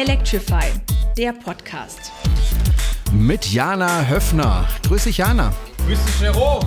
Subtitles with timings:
[0.00, 0.64] Electrify,
[1.18, 2.10] der Podcast.
[3.12, 4.66] Mit Jana Höfner.
[4.88, 5.52] Grüß dich, Jana.
[5.86, 6.66] Grüß dich, Jerome.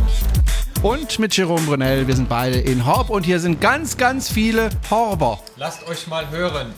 [0.83, 2.08] Und mit Jerome Brunel.
[2.08, 5.40] Wir sind beide in Horb und hier sind ganz, ganz viele Horber.
[5.58, 6.76] Lasst euch mal hören.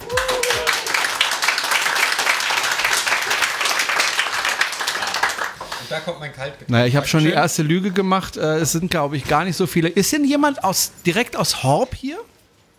[5.82, 6.70] Und da kommt mein Kaltgetränk.
[6.70, 8.38] Naja, ich habe schon die erste Lüge gemacht.
[8.38, 9.90] Äh, Es sind, glaube ich, gar nicht so viele.
[9.90, 12.18] Ist denn jemand aus, direkt aus Horb hier?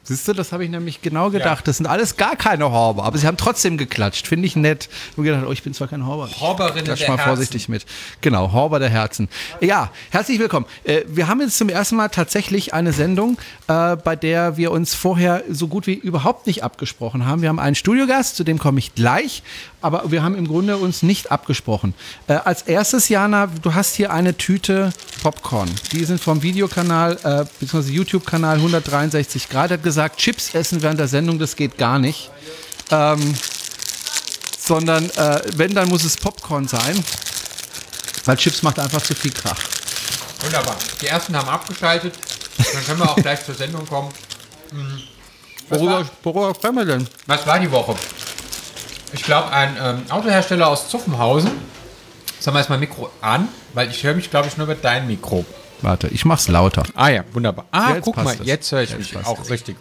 [0.09, 1.67] Siehst du, das habe ich nämlich genau gedacht.
[1.67, 4.29] Das sind alles gar keine Horber, aber sie haben trotzdem geklatscht.
[4.29, 4.89] Finde ich nett.
[5.11, 6.29] Ich habe gedacht, oh, ich bin zwar kein Horber.
[6.39, 7.29] Horberinnen Klatsch der mal Herzen.
[7.29, 7.85] vorsichtig mit.
[8.21, 9.29] Genau, Horber der Herzen.
[9.61, 10.67] Ja, herzlich willkommen.
[10.85, 14.95] Äh, Wir haben jetzt zum ersten Mal tatsächlich eine Sendung, äh, bei der wir uns
[14.95, 17.43] vorher so gut wie überhaupt nicht abgesprochen haben.
[17.43, 19.43] Wir haben einen Studiogast, zu dem komme ich gleich,
[19.83, 21.95] aber wir haben im Grunde uns nicht abgesprochen.
[22.29, 25.69] Äh, Als erstes, Jana, du hast hier eine Tüte Popcorn.
[25.91, 31.09] Die sind vom Videokanal, äh, beziehungsweise YouTube-Kanal 163 Grad, hat gesagt, Chips essen während der
[31.09, 32.31] Sendung, das geht gar nicht.
[32.91, 33.35] Ähm,
[34.59, 37.05] sondern äh, wenn, dann muss es Popcorn sein.
[38.25, 39.59] Weil Chips macht einfach zu viel Krach.
[40.41, 40.77] Wunderbar.
[41.01, 42.15] Die ersten haben abgeschaltet.
[42.59, 44.13] Dann können wir auch gleich zur Sendung kommen.
[45.69, 47.09] Was Worüber, war, worüber sprechen wir denn?
[47.27, 47.95] was war die Woche?
[49.13, 51.51] Ich glaube, ein ähm, Autohersteller aus Zuffenhausen.
[52.41, 55.45] Sagen wir erstmal Mikro an, weil ich höre mich, glaube ich, nur mit deinem Mikro.
[55.83, 56.83] Warte, ich mach's lauter.
[56.95, 57.67] Ah ja, wunderbar.
[57.71, 58.47] Ah, Jetzt guck mal, es.
[58.47, 59.51] jetzt höre ich Jetzt mich auch es.
[59.51, 59.77] richtig.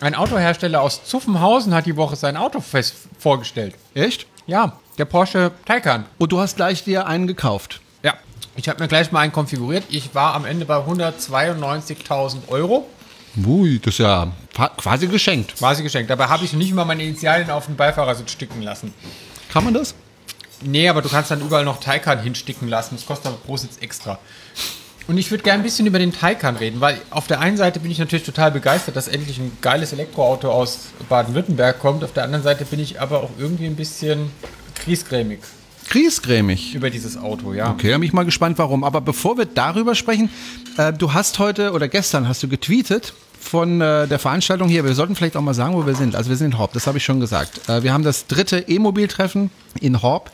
[0.00, 3.74] Ein Autohersteller aus Zuffenhausen hat die Woche sein Auto fest vorgestellt.
[3.94, 4.26] Echt?
[4.46, 6.04] Ja, der Porsche Taycan.
[6.18, 7.80] Und du hast gleich dir einen gekauft.
[8.02, 8.14] Ja,
[8.56, 9.84] ich habe mir gleich mal einen konfiguriert.
[9.88, 12.86] Ich war am Ende bei 192.000 Euro.
[13.46, 14.28] Ui, das ist ja
[14.76, 15.56] quasi geschenkt.
[15.56, 16.10] Quasi geschenkt.
[16.10, 18.92] Dabei habe ich nicht mal meine Initialien auf den Beifahrersitz sticken lassen.
[19.52, 19.94] Kann man das?
[20.60, 22.96] Nee, aber du kannst dann überall noch Taycan hinsticken lassen.
[22.96, 24.18] Das kostet aber pro Sitz extra.
[25.08, 27.80] Und ich würde gerne ein bisschen über den Taycan reden, weil auf der einen Seite
[27.80, 32.04] bin ich natürlich total begeistert, dass endlich ein geiles Elektroauto aus Baden-Württemberg kommt.
[32.04, 34.30] Auf der anderen Seite bin ich aber auch irgendwie ein bisschen
[34.74, 35.40] kriesgrämig
[35.88, 36.74] Griesgrämig.
[36.74, 37.70] über dieses Auto, ja.
[37.70, 38.84] Okay, bin ich mal gespannt, warum.
[38.84, 40.28] Aber bevor wir darüber sprechen,
[40.76, 44.84] äh, du hast heute oder gestern hast du getweetet von äh, der Veranstaltung hier.
[44.84, 46.14] Wir sollten vielleicht auch mal sagen, wo wir sind.
[46.14, 47.68] Also wir sind in Horb, das habe ich schon gesagt.
[47.68, 49.50] Äh, wir haben das dritte E-Mobil-Treffen
[49.80, 50.30] in Horb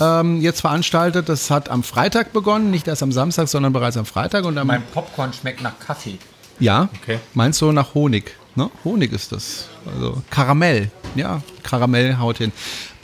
[0.00, 1.28] ähm, jetzt veranstaltet.
[1.28, 4.44] Das hat am Freitag begonnen, nicht erst am Samstag, sondern bereits am Freitag.
[4.44, 6.18] Und am, Mein Popcorn schmeckt nach Kaffee.
[6.58, 7.18] ja, Okay.
[7.34, 8.32] meinst du nach Honig?
[8.56, 8.70] Ne?
[8.84, 9.68] Honig ist das.
[9.94, 10.90] Also Karamell.
[11.16, 12.52] Ja, Karamell haut hin.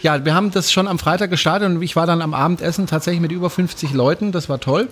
[0.03, 3.21] Ja, wir haben das schon am Freitag gestartet und ich war dann am Abendessen tatsächlich
[3.21, 4.33] mit über 50 Leuten.
[4.33, 4.89] Das war toll.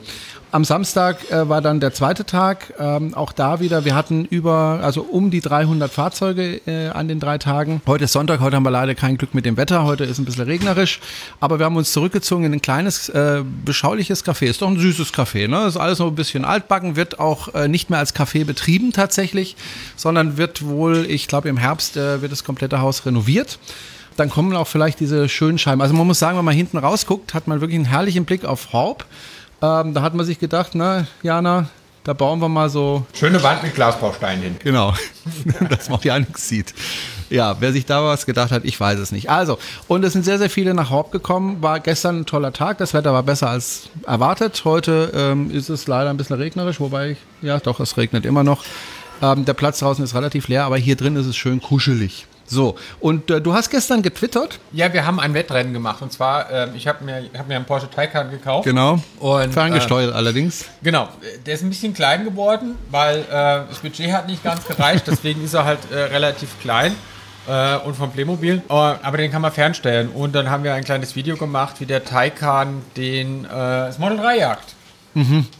[0.50, 2.72] Am Samstag äh, war dann der zweite Tag.
[2.78, 7.20] Ähm, auch da wieder, wir hatten über, also um die 300 Fahrzeuge äh, an den
[7.20, 7.82] drei Tagen.
[7.86, 9.84] Heute ist Sonntag, heute haben wir leider kein Glück mit dem Wetter.
[9.84, 11.00] Heute ist ein bisschen regnerisch.
[11.38, 14.46] Aber wir haben uns zurückgezogen in ein kleines, äh, beschauliches Café.
[14.46, 15.66] Ist doch ein süßes Café, ne?
[15.66, 19.54] Ist alles noch ein bisschen altbacken, wird auch äh, nicht mehr als Café betrieben tatsächlich,
[19.96, 23.58] sondern wird wohl, ich glaube im Herbst äh, wird das komplette Haus renoviert.
[24.16, 25.82] Dann kommen auch vielleicht diese schönen Scheiben.
[25.82, 28.72] Also man muss sagen, wenn man hinten rausguckt, hat man wirklich einen herrlichen Blick auf
[28.72, 29.04] Horb.
[29.60, 31.68] Ähm, da hat man sich gedacht, na, Jana,
[32.04, 34.56] da bauen wir mal so Schöne Wand mit Glasbausteinen hin.
[34.62, 34.94] Genau,
[35.68, 36.72] dass man auch ja nichts sieht.
[37.28, 39.28] Ja, wer sich da was gedacht hat, ich weiß es nicht.
[39.28, 41.60] Also, und es sind sehr, sehr viele nach Horb gekommen.
[41.60, 42.78] War gestern ein toller Tag.
[42.78, 44.62] Das Wetter war besser als erwartet.
[44.64, 48.44] Heute ähm, ist es leider ein bisschen regnerisch, wobei, ich, ja, doch, es regnet immer
[48.44, 48.64] noch.
[49.20, 52.26] Ähm, der Platz draußen ist relativ leer, aber hier drin ist es schön kuschelig.
[52.48, 54.58] So, und äh, du hast gestern getwittert.
[54.72, 56.00] Ja, wir haben ein Wettrennen gemacht.
[56.00, 58.64] Und zwar, ähm, ich habe mir, hab mir einen Porsche Taycan gekauft.
[58.64, 58.98] Genau.
[59.20, 60.64] Und, Ferngesteuert allerdings.
[60.82, 61.08] Genau,
[61.44, 63.24] der ist ein bisschen klein geworden, weil äh,
[63.68, 66.94] das Budget hat nicht ganz gereicht, deswegen ist er halt äh, relativ klein
[67.46, 68.62] äh, und vom Playmobil.
[68.68, 70.08] Äh, aber den kann man fernsteuern.
[70.08, 74.18] Und dann haben wir ein kleines Video gemacht, wie der Taycan den äh, das Model
[74.18, 74.74] 3 jagt.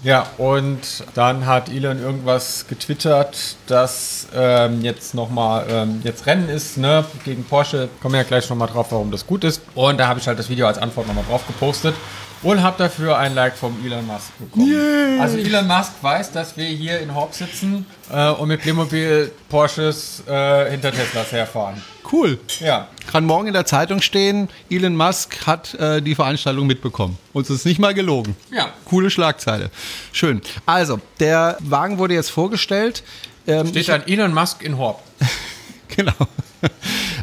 [0.03, 0.79] Ja, und
[1.15, 7.45] dann hat Elon irgendwas getwittert, dass ähm, jetzt nochmal ähm, jetzt Rennen ist, ne, gegen
[7.45, 7.89] Porsche.
[8.01, 9.63] Kommen wir ja gleich nochmal drauf, warum das gut ist.
[9.75, 11.95] Und da habe ich halt das Video als Antwort nochmal drauf gepostet
[12.43, 15.21] und habe dafür ein Like vom Elon Musk bekommen.
[15.21, 20.23] Also Elon Musk weiß, dass wir hier in Horb sitzen äh, und mit Playmobil Porsches
[20.27, 21.83] äh, hinter Teslas herfahren.
[22.11, 22.39] Cool.
[22.61, 27.19] Ja, Kann morgen in der Zeitung stehen, Elon Musk hat äh, die Veranstaltung mitbekommen.
[27.33, 28.35] Uns ist nicht mal gelogen.
[28.51, 28.69] Ja.
[28.87, 29.71] Coole Schlagzeile.
[30.13, 30.41] Schön.
[30.65, 33.03] Also, der Wagen wurde jetzt vorgestellt.
[33.47, 35.03] Ähm, steht dann Elon Musk in Horb.
[35.97, 36.13] genau.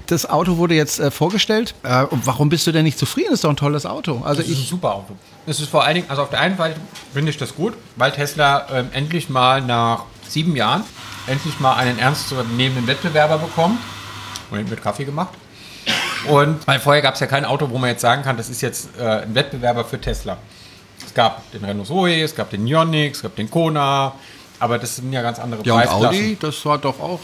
[0.08, 1.74] Das Auto wurde jetzt äh, vorgestellt.
[1.84, 3.30] Äh, und warum bist du denn nicht zufrieden?
[3.30, 4.22] Das ist doch ein tolles Auto.
[4.24, 5.16] Also Das ist ein super Auto.
[5.48, 6.80] Es ist vor allen Dingen, also auf der einen Seite
[7.14, 10.84] finde ich das gut, weil Tesla ähm, endlich mal nach sieben Jahren
[11.28, 13.80] endlich mal einen ernstzunehmenden Wettbewerber bekommt.
[14.52, 15.34] Und mit Kaffee gemacht.
[16.28, 18.62] Und weil vorher gab es ja kein Auto, wo man jetzt sagen kann, das ist
[18.62, 20.38] jetzt äh, ein Wettbewerber für Tesla.
[21.06, 24.14] Es gab den Renault Zoe, es gab den Ioniq, es gab den Kona,
[24.60, 26.08] aber das sind ja ganz andere ja, und Preisklassen.
[26.08, 27.20] Audi, das war doch auch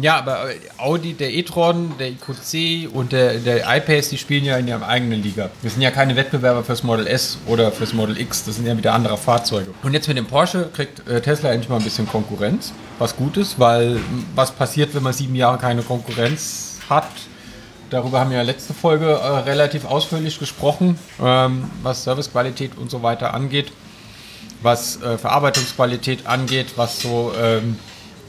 [0.00, 4.56] Ja, aber äh, Audi, der e-tron, der EQC und der, der iPace, die spielen ja
[4.56, 5.50] in ihrem eigenen Liga.
[5.62, 8.76] Wir sind ja keine Wettbewerber fürs Model S oder fürs Model X, das sind ja
[8.76, 9.74] wieder andere Fahrzeuge.
[9.82, 13.36] Und jetzt mit dem Porsche kriegt äh, Tesla endlich mal ein bisschen Konkurrenz, was gut
[13.36, 13.98] ist, weil
[14.36, 17.08] was passiert, wenn man sieben Jahre keine Konkurrenz hat?
[17.90, 23.02] Darüber haben wir ja letzte Folge äh, relativ ausführlich gesprochen, ähm, was Servicequalität und so
[23.02, 23.72] weiter angeht,
[24.62, 27.76] was äh, Verarbeitungsqualität angeht, was so ähm,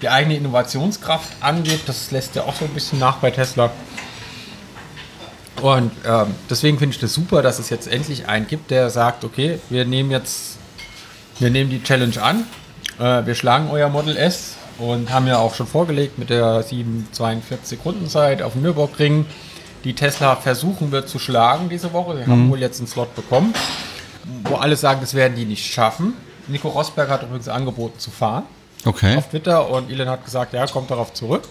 [0.01, 1.81] die eigene Innovationskraft angeht.
[1.85, 3.71] Das lässt ja auch so ein bisschen nach bei Tesla.
[5.61, 9.23] Und ähm, deswegen finde ich das super, dass es jetzt endlich einen gibt, der sagt,
[9.23, 10.57] okay, wir nehmen jetzt,
[11.39, 12.45] wir nehmen die Challenge an,
[12.99, 17.79] äh, wir schlagen euer Model S und haben ja auch schon vorgelegt mit der 742
[17.85, 19.27] Rundenzeit auf dem Nürburgring,
[19.83, 22.17] die Tesla versuchen wird zu schlagen diese Woche.
[22.17, 23.53] Sie haben wohl jetzt einen Slot bekommen,
[24.43, 26.13] wo alle sagen, das werden die nicht schaffen.
[26.47, 28.45] Nico Rosberg hat übrigens angeboten zu fahren
[28.85, 29.17] Okay.
[29.17, 31.43] auf Twitter und Elon hat gesagt, ja, kommt darauf zurück.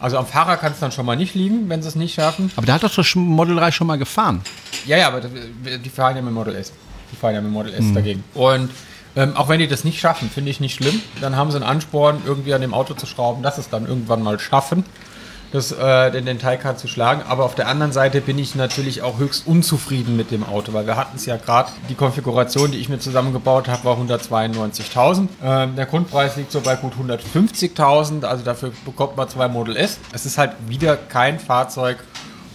[0.00, 2.52] Also am Fahrer kann es dann schon mal nicht liegen, wenn sie es nicht schaffen.
[2.56, 4.42] Aber der hat doch das Model 3 schon mal gefahren.
[4.86, 6.72] Ja, ja, aber die fahren ja mit Model S.
[7.12, 8.22] Die fahren ja mit Model S dagegen.
[8.34, 8.70] Und
[9.16, 11.02] ähm, auch wenn die das nicht schaffen, finde ich nicht schlimm.
[11.20, 14.22] Dann haben sie einen Ansporn, irgendwie an dem Auto zu schrauben, dass es dann irgendwann
[14.22, 14.84] mal schaffen,
[15.52, 17.22] das, äh, den, den Taycan zu schlagen.
[17.28, 20.86] Aber auf der anderen Seite bin ich natürlich auch höchst unzufrieden mit dem Auto, weil
[20.86, 25.28] wir hatten es ja gerade, die Konfiguration, die ich mir zusammengebaut habe, war 192.000.
[25.42, 29.98] Ähm, der Grundpreis liegt so bei gut 150.000, also dafür bekommt man zwei Model S.
[30.12, 31.98] Es ist halt wieder kein Fahrzeug,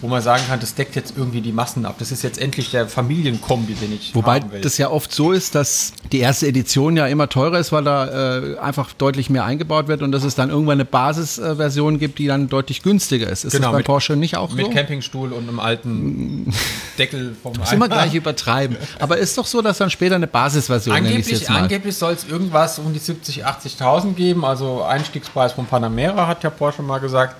[0.04, 1.94] wo man sagen kann, das deckt jetzt irgendwie die Massen ab.
[1.98, 5.94] Das ist jetzt endlich der Familienkombi, den ich Wobei das ja oft so ist, dass
[6.12, 10.02] die erste Edition ja immer teurer ist, weil da äh, einfach deutlich mehr eingebaut wird
[10.02, 13.46] und dass es dann irgendwann eine Basisversion gibt, die dann deutlich günstiger ist.
[13.46, 14.72] Ist Genau, das bei mit- Porsche nicht auch mit so?
[14.72, 16.52] Campingstuhl und einem alten
[16.98, 18.76] Deckel vom Das immer gleich übertreiben.
[18.98, 22.92] Aber ist doch so, dass dann später eine Basisversion, Angeblich, angeblich soll es irgendwas um
[22.92, 23.42] die 70.000,
[23.78, 24.44] 80.000 geben.
[24.44, 27.36] Also Einstiegspreis von Panamera hat ja Porsche mal gesagt.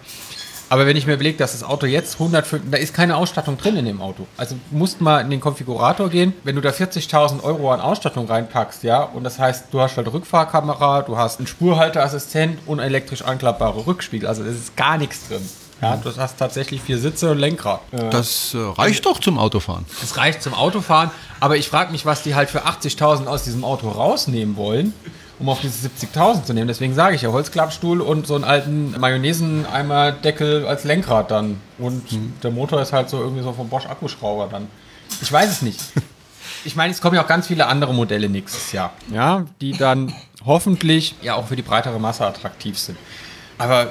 [0.75, 3.77] Aber wenn ich mir überlege, dass das Auto jetzt 105, da ist keine Ausstattung drin
[3.77, 4.27] in dem Auto.
[4.37, 6.33] Also du musst mal in den Konfigurator gehen.
[6.43, 10.13] Wenn du da 40.000 Euro an Ausstattung reinpackst, ja, und das heißt, du hast halt
[10.13, 14.29] Rückfahrkamera, du hast einen Spurhalteassistent und elektrisch anklappbare Rückspiegel.
[14.29, 15.49] Also es ist gar nichts drin.
[15.81, 17.81] Ja, du hast tatsächlich vier Sitze und Lenkrad.
[18.11, 19.87] Das äh, reicht doch zum Autofahren.
[20.03, 23.63] Es reicht zum Autofahren, aber ich frage mich, was die halt für 80.000 aus diesem
[23.63, 24.93] Auto rausnehmen wollen,
[25.39, 26.69] um auf diese 70.000 zu nehmen.
[26.69, 31.61] Deswegen sage ich ja, Holzklappstuhl und so einen alten Mayonnaise-Eimer-Deckel als Lenkrad dann.
[31.79, 32.03] Und
[32.43, 34.69] der Motor ist halt so irgendwie so vom Bosch Akkuschrauber dann.
[35.21, 35.81] Ich weiß es nicht.
[36.67, 40.15] Ich meine, es kommen ja auch ganz viele andere Modelle nächstes Jahr, ja, die dann
[40.47, 42.97] hoffentlich ja auch für die breitere Masse attraktiv sind.
[43.59, 43.91] Aber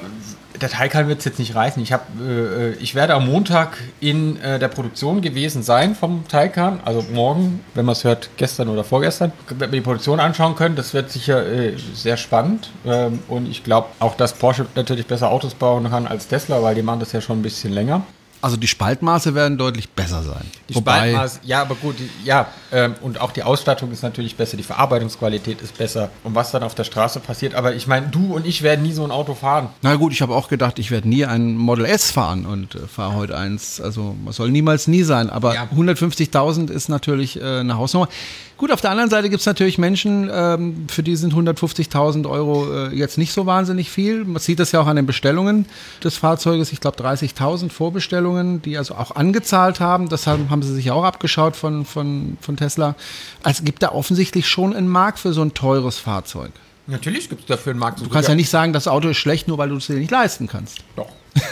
[0.60, 1.82] der Taycan wird es jetzt nicht reißen.
[1.82, 6.80] Ich, hab, äh, ich werde am Montag in äh, der Produktion gewesen sein vom Taycan.
[6.84, 9.32] Also morgen, wenn man es hört, gestern oder vorgestern.
[9.48, 12.70] Wenn wir die Produktion anschauen können, das wird sicher äh, sehr spannend.
[12.86, 16.74] Ähm, und ich glaube auch, dass Porsche natürlich besser Autos bauen kann als Tesla, weil
[16.74, 18.02] die machen das ja schon ein bisschen länger.
[18.44, 20.44] Also die Spaltmaße werden deutlich besser sein.
[20.68, 21.94] Die Spaltmaß, ja, aber gut,
[22.26, 26.50] ja, ähm, und auch die Ausstattung ist natürlich besser, die Verarbeitungsqualität ist besser und was
[26.50, 27.54] dann auf der Straße passiert.
[27.54, 29.70] Aber ich meine, du und ich werden nie so ein Auto fahren.
[29.80, 32.80] Na gut, ich habe auch gedacht, ich werde nie ein Model S fahren und äh,
[32.86, 33.80] fahre heute eins.
[33.80, 35.30] Also man soll niemals nie sein.
[35.30, 35.66] Aber Ja.
[35.74, 38.08] 150.000 ist natürlich äh, eine Hausnummer.
[38.56, 42.72] Gut, auf der anderen Seite gibt es natürlich Menschen, ähm, für die sind 150.000 Euro
[42.72, 44.24] äh, jetzt nicht so wahnsinnig viel.
[44.24, 45.66] Man sieht das ja auch an den Bestellungen
[46.04, 46.72] des Fahrzeuges.
[46.72, 50.08] Ich glaube 30.000 Vorbestellungen, die also auch angezahlt haben.
[50.08, 52.94] Das haben, haben sie sich auch abgeschaut von, von, von Tesla.
[53.42, 56.50] Also gibt da offensichtlich schon einen Markt für so ein teures Fahrzeug.
[56.86, 58.00] Natürlich gibt es dafür einen Markt.
[58.00, 60.10] Du kannst ja nicht sagen, das Auto ist schlecht, nur weil du es dir nicht
[60.10, 60.78] leisten kannst.
[60.96, 61.08] Doch.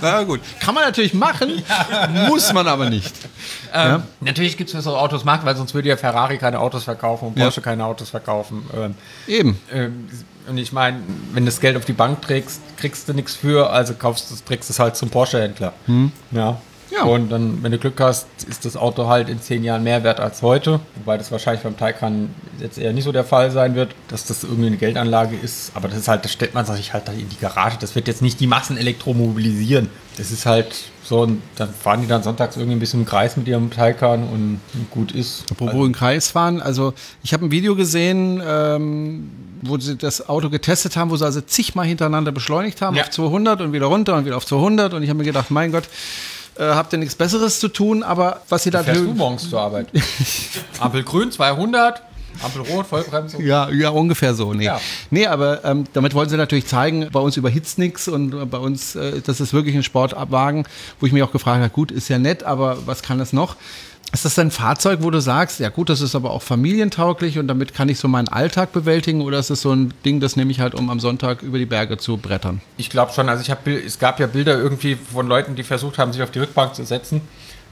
[0.00, 0.40] Na gut.
[0.60, 1.62] Kann man natürlich machen,
[2.28, 3.12] muss man aber nicht.
[3.74, 7.28] Ähm, Natürlich gibt es so Autos Markt, weil sonst würde ja Ferrari keine Autos verkaufen
[7.28, 7.44] und Ja.
[7.46, 8.64] Porsche keine Autos verkaufen.
[8.76, 8.94] Ähm,
[9.26, 9.58] Eben.
[9.72, 10.08] ähm,
[10.48, 10.98] und ich meine,
[11.32, 14.34] wenn du das Geld auf die Bank trägst, kriegst du nichts für, also kaufst du,
[14.46, 15.72] trägst es halt zum Porsche-Händler.
[16.30, 16.60] Ja.
[16.90, 17.02] Ja.
[17.02, 20.20] Und dann, wenn du Glück hast, ist das Auto halt in zehn Jahren mehr wert
[20.20, 20.80] als heute.
[20.96, 24.42] Wobei das wahrscheinlich beim Taycan jetzt eher nicht so der Fall sein wird, dass das
[24.42, 25.72] irgendwie eine Geldanlage ist.
[25.74, 27.76] Aber das ist halt, das stellt man sich halt dann in die Garage.
[27.78, 29.90] Das wird jetzt nicht die Massen elektromobilisieren.
[30.16, 30.74] Das ist halt
[31.04, 34.24] so, und dann fahren die dann sonntags irgendwie ein bisschen im Kreis mit ihrem Taycan
[34.24, 35.44] und gut ist.
[35.50, 39.30] Apropos im Kreis fahren, also ich habe ein Video gesehen, ähm,
[39.62, 43.04] wo sie das Auto getestet haben, wo sie also zigmal hintereinander beschleunigt haben, Ja.
[43.04, 45.72] auf 200 und wieder runter und wieder auf 200 und ich habe mir gedacht, mein
[45.72, 45.84] Gott,
[46.58, 49.60] äh, habt ihr nichts Besseres zu tun, aber was sie da Fährst du morgens zur
[49.60, 49.88] Arbeit?
[50.80, 52.02] Ampel grün, 200.
[52.42, 53.44] Ampel rot, Vollbremsung.
[53.44, 54.54] Ja, ja, ungefähr so.
[54.54, 54.80] Nee, Ja.
[55.10, 58.58] nee aber ähm, damit wollen sie natürlich zeigen, bei uns überhitzt nichts und äh, bei
[58.58, 60.64] uns, äh, das ist wirklich ein Sportabwagen,
[61.00, 63.56] wo ich mich auch gefragt habe, gut, ist ja nett, aber was kann das noch?
[64.12, 67.46] Ist das ein Fahrzeug, wo du sagst, ja gut, das ist aber auch familientauglich und
[67.46, 70.50] damit kann ich so meinen Alltag bewältigen oder ist es so ein Ding, das nehme
[70.50, 72.62] ich halt, um am Sonntag über die Berge zu brettern?
[72.78, 75.98] Ich glaube schon, also ich habe, es gab ja Bilder irgendwie von Leuten, die versucht
[75.98, 77.20] haben, sich auf die Rückbank zu setzen,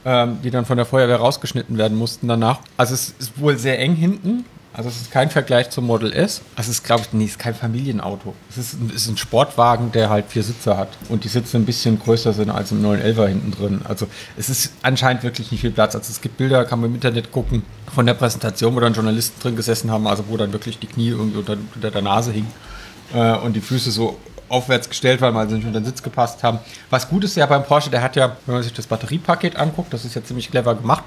[0.05, 2.61] ähm, die dann von der Feuerwehr rausgeschnitten werden mussten danach.
[2.77, 4.45] Also es ist wohl sehr eng hinten,
[4.77, 6.43] also es ist kein Vergleich zum Model S.
[6.55, 8.35] Also es ist, glaube ich, nee, es ist kein Familienauto.
[8.51, 10.91] Es ist, es ist ein Sportwagen, der halt vier Sitze hat.
[11.09, 13.81] Und die Sitze ein bisschen größer sind als im 911er hinten drin.
[13.85, 14.07] Also
[14.37, 15.95] es ist anscheinend wirklich nicht viel Platz.
[15.95, 17.63] Also es gibt Bilder, kann man im Internet gucken,
[17.95, 21.09] von der Präsentation, wo dann Journalisten drin gesessen haben, also wo dann wirklich die Knie
[21.09, 22.53] irgendwie unter, unter der Nase hingen
[23.15, 24.19] äh, und die Füße so
[24.51, 26.59] aufwärts gestellt waren, weil sie nicht unter den Sitz gepasst haben.
[26.91, 29.95] Was gut ist ja beim Porsche, der hat ja, wenn man sich das Batteriepaket anguckt,
[29.95, 31.05] das ist ja ziemlich clever gemacht,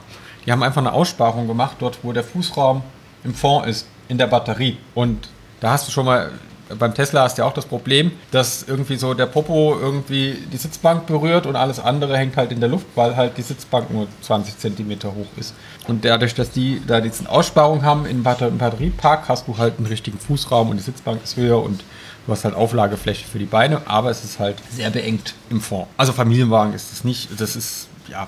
[0.47, 2.81] die haben einfach eine Aussparung gemacht, dort wo der Fußraum
[3.23, 4.77] im Fond ist, in der Batterie.
[4.95, 6.31] Und da hast du schon mal,
[6.77, 10.57] beim Tesla hast du ja auch das Problem, dass irgendwie so der Popo irgendwie die
[10.57, 14.07] Sitzbank berührt und alles andere hängt halt in der Luft, weil halt die Sitzbank nur
[14.21, 15.53] 20 Zentimeter hoch ist.
[15.87, 20.19] Und dadurch, dass die da diesen Aussparung haben im Batteriepark, hast du halt einen richtigen
[20.19, 21.83] Fußraum und die Sitzbank ist höher und
[22.25, 25.87] du hast halt Auflagefläche für die Beine, aber es ist halt sehr beengt im Fond.
[25.97, 28.27] Also Familienwagen ist es nicht, das ist, ja,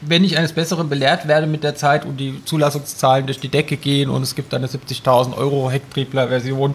[0.00, 3.76] wenn ich eines Besseren belehrt werde mit der Zeit und die Zulassungszahlen durch die Decke
[3.76, 6.74] gehen und es gibt eine 70.000 Euro Hecktriebler-Version,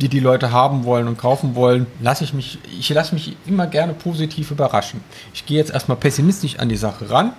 [0.00, 3.66] die die Leute haben wollen und kaufen wollen, lasse ich mich, ich lasse mich immer
[3.66, 5.00] gerne positiv überraschen.
[5.34, 7.32] Ich gehe jetzt erstmal pessimistisch an die Sache ran.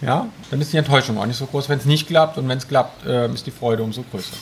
[0.00, 2.58] Ja, dann ist die Enttäuschung auch nicht so groß, wenn es nicht klappt und wenn
[2.58, 4.36] es klappt, äh, ist die Freude umso größer.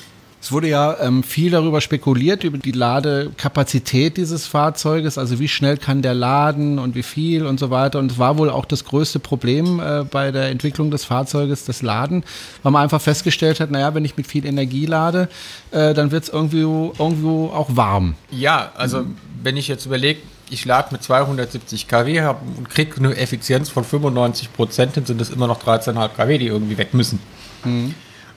[0.47, 5.77] Es wurde ja ähm, viel darüber spekuliert, über die Ladekapazität dieses Fahrzeuges, also wie schnell
[5.77, 7.99] kann der laden und wie viel und so weiter.
[7.99, 11.83] Und es war wohl auch das größte Problem äh, bei der Entwicklung des Fahrzeuges, das
[11.83, 12.23] Laden,
[12.63, 15.29] weil man einfach festgestellt hat, naja, wenn ich mit viel Energie lade,
[15.73, 18.15] äh, dann wird es irgendwie irgendwo auch warm.
[18.31, 19.17] Ja, also mhm.
[19.43, 24.53] wenn ich jetzt überlege, ich lade mit 270 kW und kriege eine Effizienz von 95
[24.53, 27.19] Prozent, dann sind es immer noch 13,5 kW, die irgendwie weg müssen.
[27.65, 27.95] Mhm.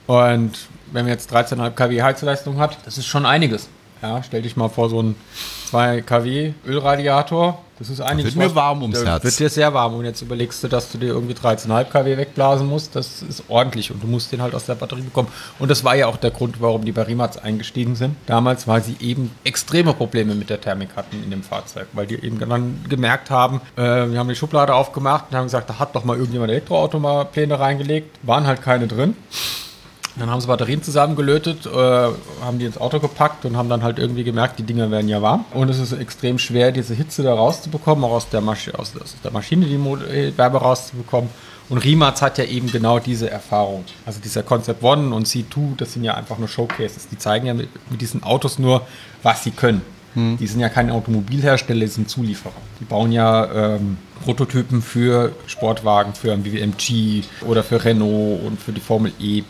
[0.08, 0.58] Und
[0.92, 3.68] wenn man jetzt 13,5 kW Heizleistung hat, das ist schon einiges.
[4.02, 5.14] Ja, stell dich mal vor, so ein
[5.68, 8.36] 2 kW Ölradiator, das ist einiges.
[8.36, 9.24] Wird mir warm ums Herz.
[9.24, 12.66] Wird dir sehr warm und jetzt überlegst du, dass du dir irgendwie 13,5 kW wegblasen
[12.66, 15.28] musst, das ist ordentlich und du musst den halt aus der Batterie bekommen.
[15.58, 18.16] Und das war ja auch der Grund, warum die bei Rimac eingestiegen sind.
[18.26, 22.16] Damals, weil sie eben extreme Probleme mit der Thermik hatten in dem Fahrzeug, weil die
[22.22, 25.94] eben dann gemerkt haben, äh, wir haben die Schublade aufgemacht und haben gesagt, da hat
[25.94, 29.16] doch mal irgendjemand Elektroauto-Pläne reingelegt, waren halt keine drin.
[30.20, 33.98] Dann haben sie Batterien zusammengelötet, äh, haben die ins Auto gepackt und haben dann halt
[33.98, 35.46] irgendwie gemerkt, die Dinger werden ja warm.
[35.54, 39.16] Und es ist extrem schwer, diese Hitze da rauszubekommen, auch aus der, Masch aus, aus
[39.24, 41.30] der Maschine die äh, Wärme rauszubekommen.
[41.70, 43.84] Und Rimac hat ja eben genau diese Erfahrung.
[44.04, 47.08] Also dieser Concept One und C2, das sind ja einfach nur Showcases.
[47.08, 48.82] Die zeigen ja mit, mit diesen Autos nur,
[49.22, 49.80] was sie können.
[50.14, 50.36] Hm.
[50.36, 52.52] Die sind ja keine Automobilhersteller, die sind Zulieferer.
[52.80, 58.72] Die bauen ja ähm, Prototypen für Sportwagen, für ein BWMG oder für Renault und für
[58.72, 59.44] die Formel E.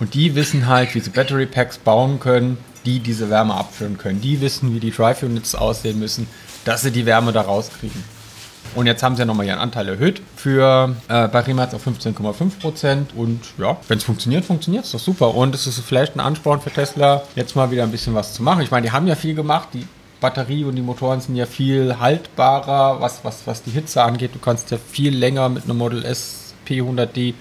[0.00, 4.20] Und die wissen halt, wie sie Battery Packs bauen können, die diese Wärme abführen können.
[4.20, 6.28] Die wissen, wie die Drive Units aussehen müssen,
[6.64, 8.02] dass sie die Wärme da rauskriegen.
[8.74, 12.60] Und jetzt haben sie ja nochmal ihren Anteil erhöht für äh, bei Rimac auf 15,5
[12.60, 13.14] Prozent.
[13.16, 15.34] Und ja, wenn es funktioniert, funktioniert es doch super.
[15.34, 18.42] Und es ist vielleicht ein Ansporn für Tesla, jetzt mal wieder ein bisschen was zu
[18.42, 18.62] machen.
[18.62, 19.68] Ich meine, die haben ja viel gemacht.
[19.72, 19.86] Die
[20.20, 24.34] Batterie und die Motoren sind ja viel haltbarer, was, was, was die Hitze angeht.
[24.34, 27.34] Du kannst ja viel länger mit einem Model S P100D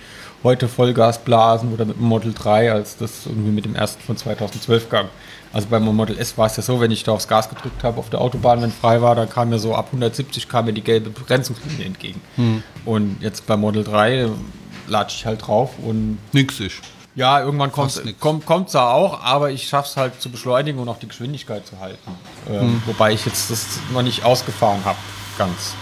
[0.47, 4.15] heute Vollgas blasen oder mit dem Model 3, als das irgendwie mit dem ersten von
[4.15, 5.09] 2012 gang.
[5.51, 7.99] Also beim Model S war es ja so, wenn ich da aufs Gas gedrückt habe
[7.99, 10.83] auf der Autobahn, wenn frei war, dann kam mir so ab 170 kam mir die
[10.83, 12.21] gelbe Begrenzungslinie entgegen.
[12.37, 12.63] Hm.
[12.85, 14.29] Und jetzt beim Model 3
[14.87, 16.17] latsche ich halt drauf und.
[16.31, 16.77] Nix ist.
[17.15, 20.87] Ja, irgendwann kommt es kommt, da auch, aber ich schaffe es halt zu beschleunigen und
[20.87, 22.11] auch die Geschwindigkeit zu halten.
[22.49, 22.83] Ähm, hm.
[22.85, 24.99] Wobei ich jetzt das noch nicht ausgefahren habe,
[25.37, 25.73] ganz,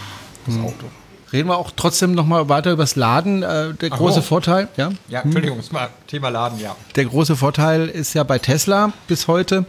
[0.48, 0.66] das hm.
[0.66, 0.86] Auto.
[1.34, 3.44] Reden wir auch trotzdem noch mal weiter über das Laden.
[3.44, 4.24] Äh, der Ach große oh.
[4.24, 4.92] Vorteil, ja?
[5.10, 5.78] Ja, Entschuldigung, hm.
[6.08, 6.76] Thema Laden, ja.
[6.96, 9.66] Der große Vorteil ist ja bei Tesla bis heute,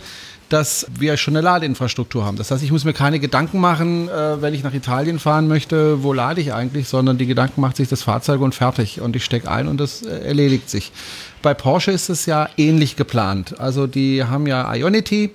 [0.48, 2.36] dass wir schon eine Ladeinfrastruktur haben.
[2.36, 6.02] Das heißt, ich muss mir keine Gedanken machen, äh, wenn ich nach Italien fahren möchte,
[6.02, 9.00] wo lade ich eigentlich, sondern die Gedanken macht sich das Fahrzeug und fertig.
[9.00, 10.92] Und ich stecke ein und das äh, erledigt sich.
[11.42, 13.58] Bei Porsche ist es ja ähnlich geplant.
[13.58, 15.32] Also die haben ja Ionity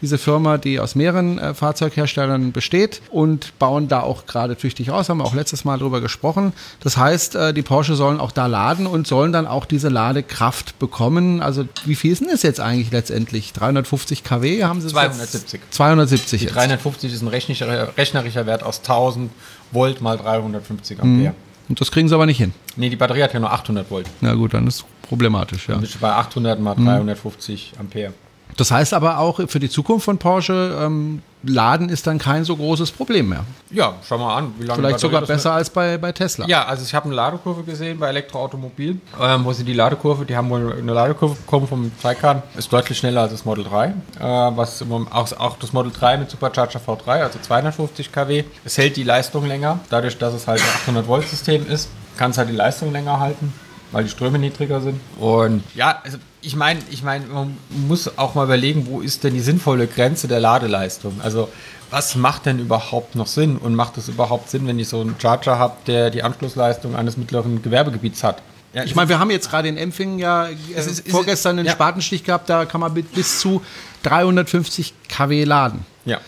[0.00, 5.08] diese Firma, die aus mehreren äh, Fahrzeugherstellern besteht und bauen da auch gerade tüchtig aus,
[5.08, 6.52] haben wir auch letztes Mal drüber gesprochen.
[6.80, 10.78] Das heißt, äh, die Porsche sollen auch da laden und sollen dann auch diese Ladekraft
[10.78, 11.42] bekommen.
[11.42, 13.52] Also wie viel ist denn das jetzt eigentlich letztendlich?
[13.52, 15.60] 350 kW haben sie 270.
[15.70, 19.30] 270 die 350 ist ein rechnerischer, rechnerischer Wert aus 1000
[19.72, 21.30] Volt mal 350 Ampere.
[21.30, 21.36] Mhm.
[21.68, 22.52] Und das kriegen sie aber nicht hin.
[22.76, 24.06] Nee, die Batterie hat ja nur 800 Volt.
[24.20, 25.74] Na gut, dann ist problematisch, ja.
[25.74, 27.80] Dann bist du bei 800 mal 350 mhm.
[27.80, 28.12] Ampere.
[28.56, 32.54] Das heißt aber auch für die Zukunft von Porsche, ähm, Laden ist dann kein so
[32.54, 33.44] großes Problem mehr.
[33.70, 36.46] Ja, schau mal an, wie lange Vielleicht sogar besser als bei, bei Tesla.
[36.46, 40.36] Ja, also ich habe eine Ladekurve gesehen bei Elektroautomobil, ähm, wo sie die Ladekurve, die
[40.36, 43.92] haben wohl eine Ladekurve bekommen vom Taycan, ist deutlich schneller als das Model 3, äh,
[44.20, 48.44] was auch, auch das Model 3 mit Supercharger V3, also 250 kW.
[48.64, 51.88] Es hält die Leistung länger, dadurch, dass es halt ein 800 Volt System ist,
[52.18, 53.54] kann es halt die Leistung länger halten,
[53.92, 55.00] weil die Ströme niedriger sind.
[55.18, 57.56] Und ja, also ich meine, ich meine, man
[57.86, 61.20] muss auch mal überlegen, wo ist denn die sinnvolle Grenze der Ladeleistung?
[61.22, 61.48] Also
[61.90, 63.56] was macht denn überhaupt noch Sinn?
[63.56, 67.16] Und macht es überhaupt Sinn, wenn ich so einen Charger habe, der die Anschlussleistung eines
[67.16, 68.42] mittleren Gewerbegebiets hat?
[68.72, 71.58] Ja, Ich meine, wir haben jetzt gerade in Empfingen ja äh, Es ist- es vorgestern
[71.58, 71.72] einen ja.
[71.72, 73.60] Spatenstich gehabt, da kann man bis zu
[74.04, 75.84] 350 kW laden.
[76.04, 76.18] ja.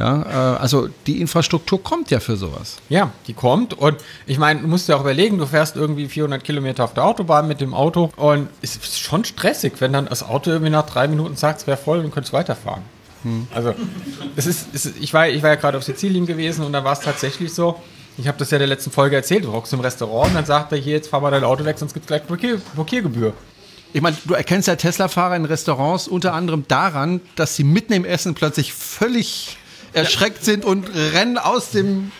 [0.00, 2.78] Ja, äh, also die Infrastruktur kommt ja für sowas.
[2.88, 6.42] Ja, die kommt und ich meine, du musst dir auch überlegen, du fährst irgendwie 400
[6.42, 10.22] Kilometer auf der Autobahn mit dem Auto und es ist schon stressig, wenn dann das
[10.22, 12.82] Auto irgendwie nach drei Minuten sagt, es wäre voll und könntest weiterfahren.
[13.54, 13.74] Also
[14.36, 16.82] es ist, es ist ich, war, ich war ja gerade auf Sizilien gewesen und da
[16.82, 17.78] war es tatsächlich so,
[18.16, 20.46] ich habe das ja in der letzten Folge erzählt, du hockst im Restaurant und dann
[20.46, 23.34] sagt er, hier, jetzt fahr mal dein Auto weg, sonst gibt es gleich Blockier, Blockiergebühr.
[23.92, 28.06] Ich meine, du erkennst ja Tesla-Fahrer in Restaurants unter anderem daran, dass sie mitten im
[28.06, 29.58] Essen plötzlich völlig
[29.92, 32.12] erschreckt sind und rennen aus dem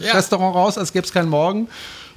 [0.00, 0.12] Ja.
[0.14, 1.68] Restaurant raus, als gäbe es keinen Morgen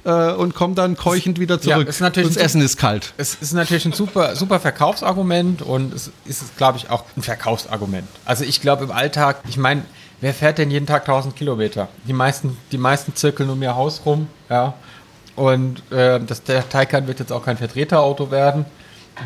[0.04, 2.00] äh, und kommen dann keuchend wieder Ja, zurück.
[2.00, 3.12] natürlich und das Essen ist kalt.
[3.18, 8.08] Es ist natürlich ein super, super Verkaufsargument und es ist, glaube ich, auch ein Verkaufsargument.
[8.24, 9.82] Also ich glaube im Alltag, ich meine,
[10.20, 11.88] wer fährt denn jeden Tag 1000 Kilometer?
[12.08, 14.74] Die meisten, die meisten zirkeln um ihr Haus rum, ja.
[15.36, 18.66] Und äh, das, der Taycan wird jetzt auch kein Vertreterauto werden,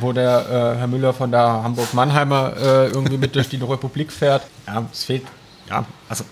[0.00, 4.42] wo der äh, Herr Müller von der Hamburg-Mannheimer äh, irgendwie mit durch die Republik fährt.
[4.66, 5.22] Ja, es fehlt,
[5.68, 6.24] ja, also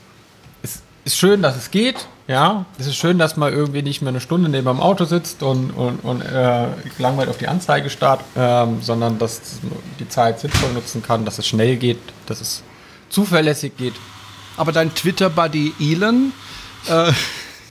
[0.63, 2.07] es ist schön, dass es geht.
[2.27, 5.43] Ja, es ist schön, dass man irgendwie nicht mehr eine Stunde neben dem Auto sitzt
[5.43, 9.43] und, und, und äh, langweilig auf die Anzeige starrt, ähm, sondern dass
[10.01, 12.63] die Zeit sinnvoll nutzen kann, dass es schnell geht, dass es
[13.11, 13.93] zuverlässig geht.
[14.57, 16.33] Aber dein Twitter-Buddy Elon,
[16.89, 17.13] äh,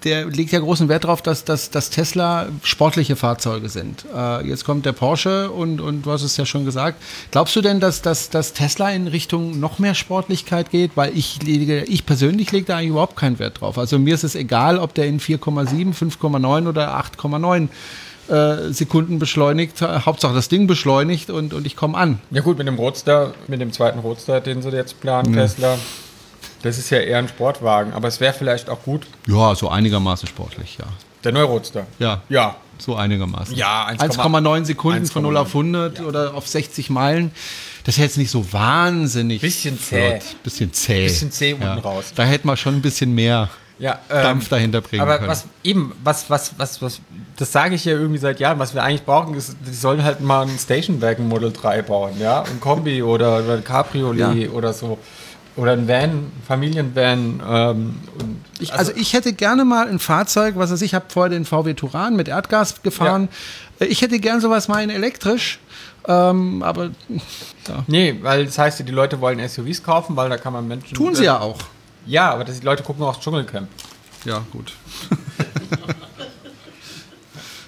[0.03, 4.05] der legt ja großen Wert darauf, dass, dass, dass Tesla sportliche Fahrzeuge sind.
[4.15, 7.01] Äh, jetzt kommt der Porsche und, und du hast es ja schon gesagt.
[7.31, 10.91] Glaubst du denn, dass, dass, dass Tesla in Richtung noch mehr Sportlichkeit geht?
[10.95, 13.77] Weil ich, lege, ich persönlich lege da eigentlich überhaupt keinen Wert drauf.
[13.77, 17.69] Also mir ist es egal, ob der in 4,7, 5,9 oder 8,9
[18.29, 19.81] äh, Sekunden beschleunigt.
[19.81, 22.19] Hauptsache das Ding beschleunigt und, und ich komme an.
[22.31, 25.77] Ja gut, mit dem Roadster, mit dem zweiten Roadster, den sie jetzt planen, Tesla,
[26.63, 30.27] das ist ja eher ein Sportwagen, aber es wäre vielleicht auch gut, Ja, so einigermaßen
[30.27, 30.85] sportlich, ja.
[31.23, 31.85] der neue Roadster.
[31.99, 32.21] Ja.
[32.29, 33.55] Ja, So einigermaßen.
[33.55, 36.05] Ja, 1,9 1,9 Sekunden von 0 auf 100 Ja.
[36.05, 37.31] oder auf 60 Meilen.
[37.85, 39.41] Das ist jetzt nicht so wahnsinnig.
[39.41, 40.19] Bisschen zäh.
[40.19, 40.43] flott.
[40.43, 41.03] Bisschen zäh.
[41.03, 42.13] Bisschen zäh unten raus.
[42.15, 43.49] Da hätte man schon ein bisschen mehr
[43.79, 45.29] ja, ähm, Dampf dahinter bringen Aber können.
[45.29, 47.01] was eben, was, was, was, was,
[47.37, 50.21] das sage ich ja irgendwie seit Jahren, was wir eigentlich brauchen, ist, die sollen halt
[50.21, 54.49] mal ein Stationwagen Model 3 bauen, ja, ein Kombi oder, oder ein Cabriolet Ja.
[54.51, 54.97] oder so.
[55.55, 57.41] Oder ein Van, Familienvan.
[57.47, 61.29] Ähm, und Ich, also, ich hätte gerne mal ein Fahrzeug, was weiß ich, habe vorher
[61.29, 63.29] den VW Touran mit Erdgas gefahren.
[63.79, 65.59] Äh, Ich hätte gern sowas mal in elektrisch.
[66.07, 66.85] Ähm, aber
[67.67, 67.83] ja.
[67.87, 70.95] nee, weil das heißt ja, die Leute wollen SUVs kaufen, weil da kann man Menschen.
[70.95, 71.57] tun sie ja auch.
[72.05, 73.69] Ja, aber das, die Leute gucken auch das Dschungelcamp.
[74.25, 74.73] Ja, gut.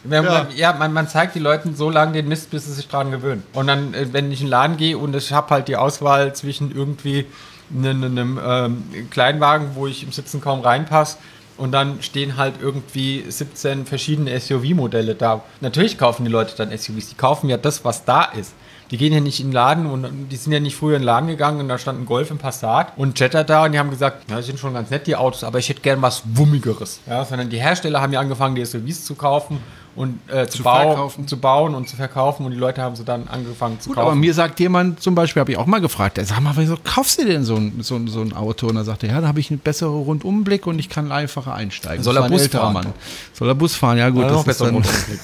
[0.04, 0.32] Wenn Ja.
[0.44, 3.10] Man, ja, man, man zeigt die Leuten so lange den Mist, bis sie sich dran
[3.12, 3.44] gewöhnen.
[3.54, 6.36] Und dann, äh, wenn ich in den Laden gehe und ich habe halt die Auswahl
[6.36, 7.26] zwischen irgendwie
[7.74, 11.18] einem, einem ähm, Kleinwagen, wo ich im Sitzen kaum reinpasse,
[11.58, 15.42] und dann stehen halt irgendwie 17 verschiedene SUV-Modelle da.
[15.62, 17.10] Natürlich kaufen die Leute dann SUVs.
[17.10, 18.54] Die kaufen ja das, was da ist.
[18.92, 21.06] Die gehen ja nicht in den Laden und die sind ja nicht früher in den
[21.08, 23.90] Laden gegangen und da stand ein Golf im Passat und Jetta da und die haben
[23.90, 27.00] gesagt, ja, sind schon ganz nett, die Autos, aber ich hätte gern was Wummigeres.
[27.08, 29.60] Ja, sondern die Hersteller haben ja angefangen, die SUVs zu kaufen
[29.96, 31.28] und äh, zu, Zu bauen, verkaufen.
[31.28, 34.08] zu bauen und zu verkaufen und die Leute haben sie dann angefangen zu Gut, kaufen.
[34.08, 36.76] aber mir sagt jemand zum Beispiel, habe ich auch mal gefragt, der sag mal, wieso
[36.84, 38.68] kaufst du denn so ein, so, so ein Auto?
[38.68, 42.04] Und er sagte, ja, da habe ich einen besseren Rundumblick und ich kann einfacher einsteigen.
[42.04, 42.74] Soll er Bus fahren?
[42.74, 42.94] Mann.
[43.34, 43.98] Soll er Bus fahren?
[43.98, 45.20] Ja gut, das ist dann, Rundumblick.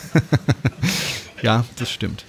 [1.41, 2.23] ja, das stimmt.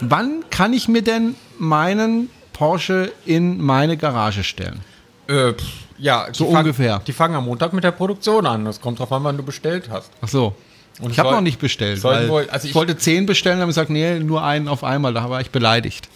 [0.00, 4.80] Wann kann ich mir denn meinen Porsche in meine Garage stellen?
[5.28, 5.54] Äh,
[5.98, 7.00] ja, So die fang- ungefähr.
[7.06, 8.64] Die fangen am Montag mit der Produktion an.
[8.64, 10.10] Das kommt drauf an, wann du bestellt hast.
[10.20, 10.54] Ach so.
[11.00, 12.02] Und ich habe noch nicht bestellt.
[12.02, 15.14] Weil wohl- also ich, ich- wollte zehn bestellen, aber gesagt, nee, nur einen auf einmal.
[15.14, 16.08] Da war ich beleidigt.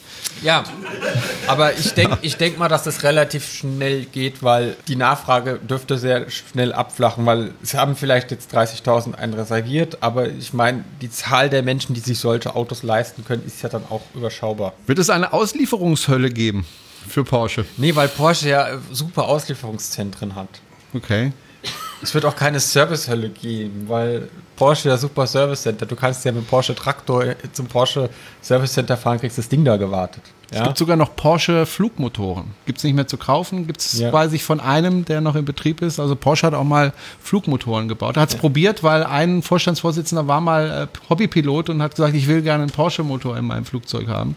[0.42, 0.64] Ja,
[1.46, 5.98] aber ich denke ich denk mal, dass das relativ schnell geht, weil die Nachfrage dürfte
[5.98, 11.10] sehr schnell abflachen, weil es haben vielleicht jetzt 30.000 einen reserviert, aber ich meine, die
[11.10, 14.72] Zahl der Menschen, die sich solche Autos leisten können, ist ja dann auch überschaubar.
[14.86, 16.66] Wird es eine Auslieferungshölle geben
[17.08, 17.64] für Porsche?
[17.76, 20.48] Nee, weil Porsche ja äh, super Auslieferungszentren hat.
[20.94, 21.32] Okay.
[22.02, 25.86] Es wird auch keine Servicehölle geben, weil Porsche ja super Service Center.
[25.86, 28.10] Du kannst ja mit Porsche Traktor zum Porsche
[28.42, 30.22] Service Center fahren, kriegst das Ding da gewartet.
[30.50, 30.64] Es Ja?
[30.64, 32.46] gibt sogar noch Porsche Flugmotoren.
[32.66, 33.66] Gibt es nicht mehr zu kaufen.
[33.66, 34.12] Gibt es, Ja.
[34.12, 35.98] weiß ich, von einem, der noch in Betrieb ist.
[36.00, 38.16] Also Porsche hat auch mal Flugmotoren gebaut.
[38.16, 42.42] Hat es probiert, weil ein Vorstandsvorsitzender war mal äh, Hobbypilot und hat gesagt, ich will
[42.42, 44.36] gerne einen Porsche-Motor in meinem Flugzeug haben.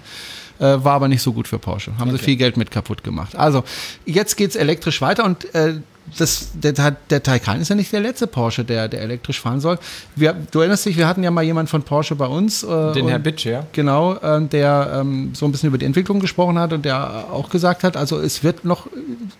[0.59, 1.91] Äh, war aber nicht so gut für Porsche.
[1.99, 3.35] Haben sie viel Geld mit kaputt gemacht.
[3.35, 3.63] Also,
[4.05, 5.81] jetzt geht's elektrisch weiter und äh,
[6.17, 6.71] das, der,
[7.09, 9.79] der Taycan ist ja nicht der letzte Porsche, der, der elektrisch fahren soll.
[10.15, 12.63] Wir, du erinnerst dich, wir hatten ja mal jemanden von Porsche bei uns.
[12.63, 13.65] Äh, Den und- Herr Bitsch, ja?
[13.71, 17.49] Genau, äh, der ähm, so ein bisschen über die Entwicklung gesprochen hat und der auch
[17.49, 18.87] gesagt hat, also es wird noch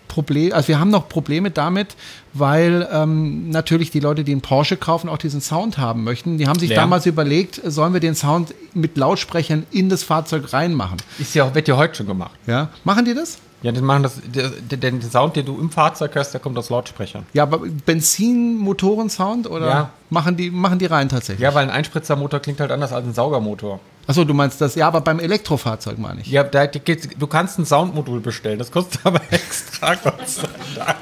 [0.08, 1.94] Probleme, also wir haben noch Probleme damit,
[2.32, 6.36] weil ähm, natürlich die Leute, die einen Porsche kaufen, auch diesen Sound haben möchten.
[6.36, 6.76] Die haben sich Ja.
[6.76, 10.98] damals überlegt, sollen wir den Sound mit Lautsprechern in das Fahrzeug reinmachen?
[11.18, 12.32] Ist ja, wird ja heute schon gemacht.
[12.46, 13.38] Ja, machen die das?
[13.62, 16.58] Ja, die machen das, der, der, den Sound, den du im Fahrzeug hörst, der kommt
[16.58, 17.24] aus Lautsprechern.
[17.32, 19.90] Ja, aber Benzinmotoren-Sound oder Ja.
[20.10, 21.42] machen die machen die rein tatsächlich?
[21.42, 23.80] Ja, weil ein Einspritzermotor klingt halt anders als ein Saugermotor.
[24.06, 24.74] Achso, du meinst das?
[24.74, 26.28] Ja, aber beim Elektrofahrzeug meine ich.
[26.28, 30.96] Ja, da, du kannst ein Soundmodul bestellen, das kostet aber extra, Gott sei Dank.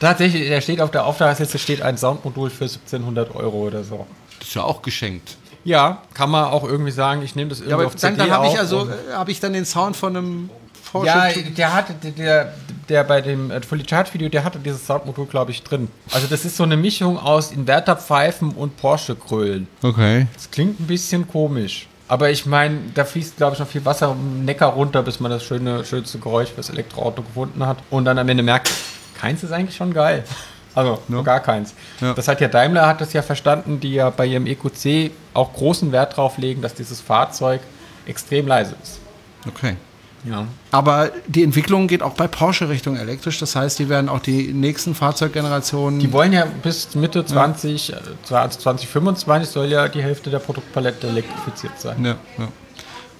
[0.00, 4.06] Tatsächlich, da steht auf der Auftragsliste steht ein Soundmodul für 1700 Euro oder so.
[4.38, 5.36] Das ist ja auch geschenkt.
[5.64, 8.28] Ja, kann man auch irgendwie sagen, ich nehme das irgendwie Ja, aber auf dann, CD
[8.28, 10.50] dann habe ich also äh, habe ich dann den Sound von einem
[10.92, 11.06] Porsche.
[11.08, 12.52] Ja, der hatte, der-
[12.88, 15.88] der, bei dem äh, Fully Charge Video, der hatte dieses Soundmodul, glaube ich, drin.
[16.12, 19.68] Also das ist so eine Mischung aus Inverterpfeifen und Porsche-Grölen.
[19.82, 20.26] okay.
[20.34, 21.86] Das klingt ein bisschen komisch.
[22.08, 25.30] Aber ich meine, da fließt, glaube ich, noch viel Wasser im Neckar runter, bis man
[25.30, 27.78] das schöne, schönste Geräusch fürs Elektroauto gefunden hat.
[27.88, 28.70] Und dann am Ende merkt,
[29.18, 30.24] keins ist eigentlich schon geil.
[30.74, 31.74] Also, nur gar keins.
[32.00, 32.14] Ja.
[32.14, 35.92] Das hat ja Daimler hat das ja verstanden, die ja bei ihrem EQC auch großen
[35.92, 37.60] Wert drauf legen, dass dieses Fahrzeug
[38.06, 38.98] extrem leise ist.
[39.46, 39.76] Okay.
[40.24, 40.46] Ja.
[40.70, 43.38] Aber die Entwicklung geht auch bei Porsche Richtung elektrisch.
[43.38, 45.98] Das heißt, die werden auch die nächsten Fahrzeuggenerationen.
[45.98, 47.96] Die wollen ja bis Mitte 20, äh,
[48.30, 52.04] also 2025 soll ja die Hälfte der Produktpalette elektrifiziert sein.
[52.04, 52.48] ja, ja.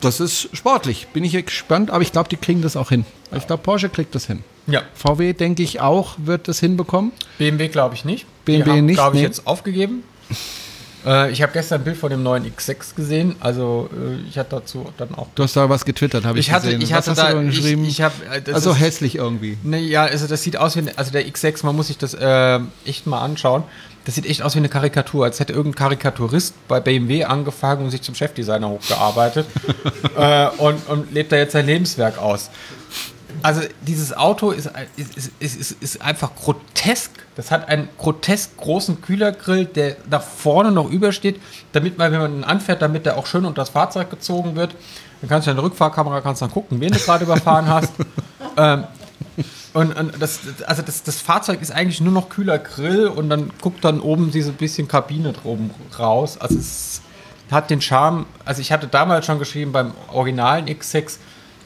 [0.00, 1.06] Das ist sportlich.
[1.12, 3.06] Bin ich gespannt, aber ich glaube, die kriegen das auch hin.
[3.36, 4.42] Ich glaube, Porsche kriegt das hin.
[4.66, 4.82] Ja.
[4.94, 7.12] VW, denke ich, auch wird das hinbekommen.
[7.38, 8.26] BMW glaube ich nicht.
[8.44, 9.28] BMW die haben, nicht, glaube ich, nee.
[9.28, 10.02] jetzt aufgegeben.
[11.06, 13.36] Äh, ich habe gestern ein Bild von dem neuen X6 gesehen.
[13.40, 15.28] Also äh, ich hatte dazu dann auch.
[15.34, 16.80] Du hast da was getwittert, habe ich, Ich hatte, gesehen.
[16.82, 17.84] ich was hatte hast da, ich, geschrieben?
[17.84, 18.10] ich äh,
[18.44, 19.58] das also ist- hässlich irgendwie.
[19.62, 22.14] Ne, ja, also das sieht aus wie, ein- also der X6, man muss sich das
[22.14, 23.64] äh, echt mal anschauen.
[24.04, 27.90] Das sieht echt aus wie eine Karikatur, als hätte irgendein Karikaturist bei BMW angefangen und
[27.92, 29.46] sich zum Chefdesigner hochgearbeitet
[30.16, 32.50] äh, und, und lebt da jetzt sein Lebenswerk aus.
[33.42, 37.10] Also dieses Auto ist, ist, ist, ist, einfach grotesk.
[37.34, 41.40] Das hat einen grotesk großen Kühlergrill, der nach vorne noch übersteht,
[41.72, 44.74] damit man, wenn man ihn anfährt, damit der auch schön unter das Fahrzeug gezogen wird.
[45.20, 47.92] Dann kannst du in der Rückfahrkamera kannst dann gucken, wen du gerade überfahren hast.
[48.56, 48.84] ähm,
[49.72, 53.50] und, und das, also das, das Fahrzeug ist eigentlich nur noch kühler Grill und dann
[53.60, 56.36] guckt dann oben diese bisschen Kabine drum raus.
[56.38, 57.00] Also es
[57.50, 61.18] hat den Charme, also ich hatte damals schon geschrieben beim originalen X6,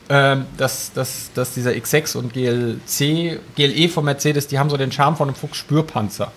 [0.09, 4.93] ähm, dass, dass, dass dieser X6 und GLC, GLE von Mercedes, die haben so den
[4.93, 6.31] Charme von einem Fuchs-Spürpanzer.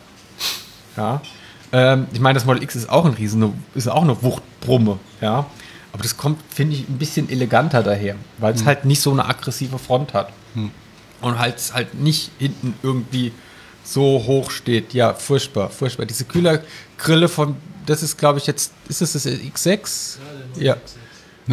[0.98, 1.22] Ja.
[1.72, 5.46] Ähm, ich meine, das Model X ist auch ein riesen, ist auch eine Wuchtbrumme, ja.
[5.92, 9.26] Aber das kommt, finde ich, ein bisschen eleganter daher, weil es halt nicht so eine
[9.26, 10.32] aggressive Front hat.
[11.22, 13.34] Und halt, halt nicht hinten irgendwie
[13.84, 14.94] so hoch steht.
[14.94, 16.06] Ja, furchtbar, furchtbar.
[16.06, 17.56] Diese Kühlergrille von,
[17.86, 20.18] das ist, glaube ich, jetzt, ist es das X6?
[20.58, 20.78] Ja.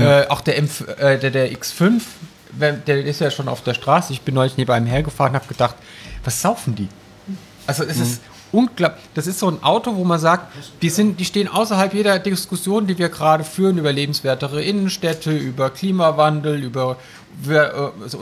[0.02, 2.02] Äh, auch der, M, äh, der, der X5,
[2.52, 4.12] wenn- der ist ja schon auf der Straße.
[4.12, 5.74] Ich bin neulich neben einem hergefahren und habe gedacht,
[6.24, 6.88] was saufen die?
[7.66, 8.20] Also es ist
[8.52, 9.02] unglaublich.
[9.14, 12.86] Das ist so ein Auto, wo man sagt, die, sind, die stehen außerhalb jeder Diskussion,
[12.86, 16.96] die wir gerade führen über lebenswertere Innenstädte, über Klimawandel, über,
[17.44, 18.18] über äh, so,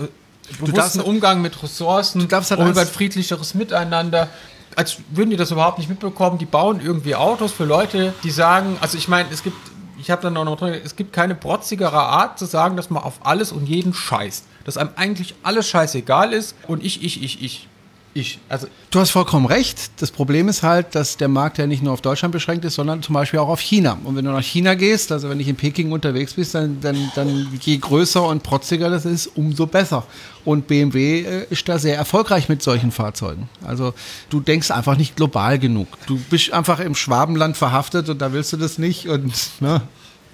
[0.59, 2.21] bewussten darfst- Umgang mit Ressourcen,
[2.59, 4.29] halt über ein friedlicheres Miteinander.
[4.77, 6.39] Als würden die das überhaupt nicht mitbekommen.
[6.39, 9.57] Die bauen irgendwie Autos für Leute, die sagen, also ich meine, es gibt,
[10.05, 13.03] ich habe dann auch noch drin, es gibt keine protzigere Art zu sagen, dass man
[13.03, 14.45] auf alles und jeden scheißt.
[14.65, 17.69] Dass einem eigentlich alles scheißegal ist und ich, ich, ich, ich.
[18.15, 18.39] Ich.
[18.49, 19.91] Also Du hast vollkommen recht.
[20.01, 23.03] Das Problem ist halt, dass der Markt ja nicht nur auf Deutschland beschränkt ist, sondern
[23.03, 23.99] zum Beispiel auch auf China.
[24.05, 27.11] Und wenn du nach China gehst, also wenn ich in Peking unterwegs bist, dann, dann,
[27.17, 30.07] dann je größer und protziger das ist, umso besser.
[30.45, 33.49] Und BMW äh, ist da sehr erfolgreich mit solchen Fahrzeugen.
[33.65, 33.95] Also
[34.31, 35.89] du denkst einfach nicht global genug.
[36.07, 39.09] Du bist einfach im Schwabenland verhaftet und da willst du das nicht.
[39.09, 39.83] Und ne?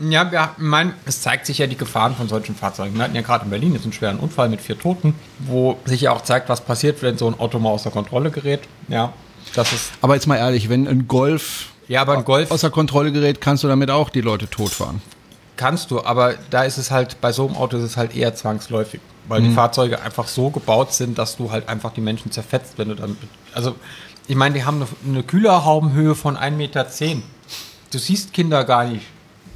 [0.01, 2.95] Ja, wir meinen, es zeigt sich ja die Gefahren von solchen Fahrzeugen.
[2.97, 6.01] Wir hatten ja gerade in Berlin jetzt einen schweren Unfall mit vier Toten, wo sich
[6.01, 8.61] ja auch zeigt, was passiert, wenn so ein Auto mal außer Kontrolle gerät.
[8.89, 9.13] Ja,
[9.55, 9.93] das ist.
[10.01, 13.63] Aber jetzt mal ehrlich, wenn ein Golf Ja, aber ein Golf außer Kontrolle gerät, kannst
[13.63, 15.03] du damit auch die Leute totfahren.
[15.57, 18.35] kannst du, aber da ist es halt, bei so einem Auto ist es halt eher
[18.35, 22.79] zwangsläufig, weil die Fahrzeuge einfach so gebaut sind, dass du halt einfach die Menschen zerfetzt,
[22.79, 23.19] wenn du dann.
[23.55, 23.75] Also,
[24.27, 26.87] ich meine, die haben eine, eine Kühlerhaubenhöhe von 1,10 Meter.
[27.91, 29.05] Du siehst Kinder gar nicht.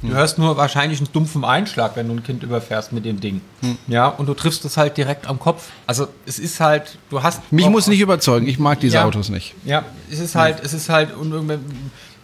[0.01, 3.41] Du hörst nur wahrscheinlich einen dumpfen Einschlag, wenn du ein Kind überfährst mit dem Ding.
[3.87, 5.69] Ja, und du triffst es halt direkt am Kopf.
[5.87, 7.51] Also es ist halt, du hast.
[7.51, 9.05] Mich muss nicht überzeugen, ich mag diese Ja.
[9.05, 9.55] Autos nicht.
[9.65, 11.33] Ja, es ist halt, es ist halt, und,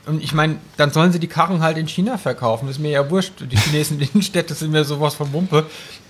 [0.05, 2.65] und, ich meine, dann sollen sie die Karren halt in China verkaufen.
[2.65, 3.33] Das ist mir ja wurscht.
[3.39, 5.65] Die Chinesen Innenstädte sind mir sowas von Wumpe.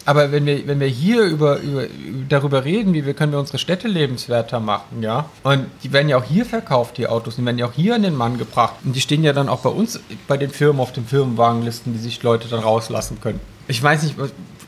[0.06, 1.86] Aber wenn wir, wenn wir hier über, über,
[2.30, 6.18] darüber reden, wie wir können wir unsere Städte lebenswerter machen, ja, und die werden ja
[6.18, 8.76] auch hier verkauft, die Autos, die werden ja auch hier an den Mann gebracht.
[8.84, 12.00] Und die stehen ja dann auch bei uns, bei den Firmen auf den Firmenwagenlisten, die
[12.00, 13.40] sich Leute dann rauslassen können.
[13.68, 14.16] Ich weiß nicht,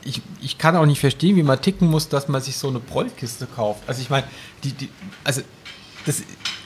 [0.04, 2.80] ich, ich kann auch nicht verstehen, wie man ticken muss, dass man sich so eine
[2.80, 3.82] Prollkiste kauft.
[3.88, 4.26] Also ich meine,
[4.64, 4.90] die, die,
[5.24, 5.42] also
[6.06, 6.22] das,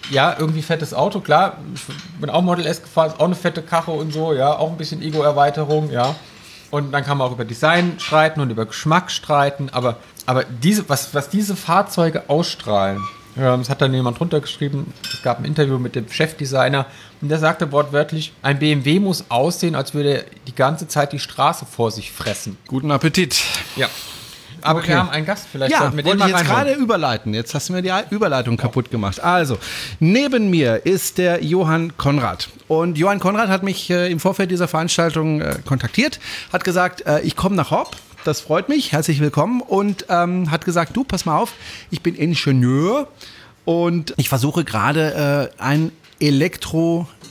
[0.10, 1.58] ja, irgendwie fettes Auto, klar.
[1.74, 1.84] Ich
[2.20, 4.78] bin auch Model S gefahren, ist auch eine fette Karre und so, ja, auch ein
[4.78, 6.16] bisschen Ego-Erweiterung, ja.
[6.70, 10.88] Und dann kann man auch über Design streiten und über Geschmack streiten, aber, aber diese,
[10.90, 13.02] was, was diese Fahrzeuge ausstrahlen,
[13.38, 16.86] ähm, das hat dann jemand drunter geschrieben, es gab ein Interview mit dem Chefdesigner
[17.22, 21.20] und der sagte wortwörtlich, ein BMW muss aussehen, als würde er die ganze Zeit die
[21.20, 22.58] Straße vor sich fressen.
[22.68, 23.44] Guten Appetit.
[23.76, 23.88] Ja.
[24.62, 24.90] Aber Okay.
[24.90, 27.34] wir haben einen Gast, vielleicht Ja, sollten wir den mal ich jetzt gerade überleiten.
[27.34, 29.20] Jetzt hast du mir die Überleitung kaputt gemacht.
[29.20, 29.58] Also,
[30.00, 32.50] neben mir ist der Johann Konrad.
[32.68, 36.20] Und Johann Konrad hat mich äh, im Vorfeld dieser Veranstaltung äh, kontaktiert,
[36.52, 37.96] hat gesagt, äh, ich komme nach Horb.
[38.24, 39.62] Das freut mich, herzlich willkommen.
[39.62, 41.54] Und ähm, hat gesagt, du, pass mal auf,
[41.92, 43.08] ich bin Ingenieur
[43.64, 45.92] und ich versuche gerade äh, ein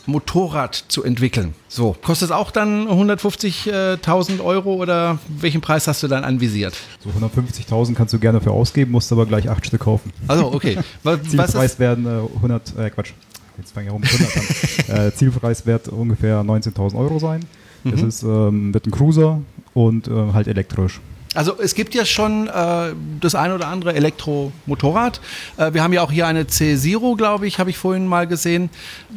[0.06, 1.54] Elektromotorrad zu entwickeln.
[1.68, 6.74] So, kostet auch dann 150.000 Euro oder welchen Preis hast du dann anvisiert?
[7.00, 10.12] So 150.000 kannst du gerne für ausgeben, musst aber gleich acht Stück kaufen.
[10.28, 10.78] Also, okay.
[11.02, 13.12] Was, Zielpreis werden äh, 100, äh, Quatsch,
[13.58, 15.06] jetzt fange ich auch mit 100 an.
[15.08, 17.44] äh, Zielpreis wird ungefähr 19.000 Euro sein.
[17.84, 19.42] Es ist ähm, wird ein Cruiser
[19.72, 21.00] und äh, halt elektrisch.
[21.36, 25.20] Also es gibt ja schon äh, das ein oder andere Elektromotorrad.
[25.56, 28.70] Äh, wir haben ja auch hier eine C-Zero, glaube ich, habe ich vorhin mal gesehen.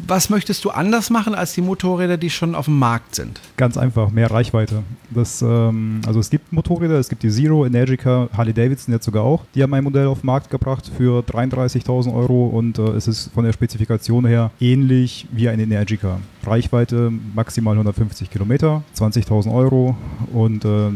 [0.08, 3.39] Was möchtest du anders machen als die Motorräder, die schon auf dem Markt sind?
[3.58, 4.84] Ganz einfach, mehr Reichweite.
[5.10, 9.23] Das, ähm, also es gibt Motorräder, es gibt die Zero, Energica, Harley Davidson jetzt sogar
[9.23, 9.45] auch.
[9.55, 13.32] Die haben ein Modell auf den Markt gebracht für 33.000 Euro und äh, es ist
[13.34, 16.19] von der Spezifikation her ähnlich wie ein Energica.
[16.43, 19.95] Reichweite maximal 150 Kilometer, 20.000 Euro
[20.34, 20.89] und äh,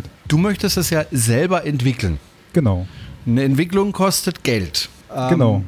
[0.00, 0.04] CCS-Ladefähigkeit.
[0.28, 2.18] Du möchtest es ja selber entwickeln.
[2.52, 2.86] Genau,
[3.26, 4.88] Eine Entwicklung kostet Geld.
[5.14, 5.64] Ähm, genau.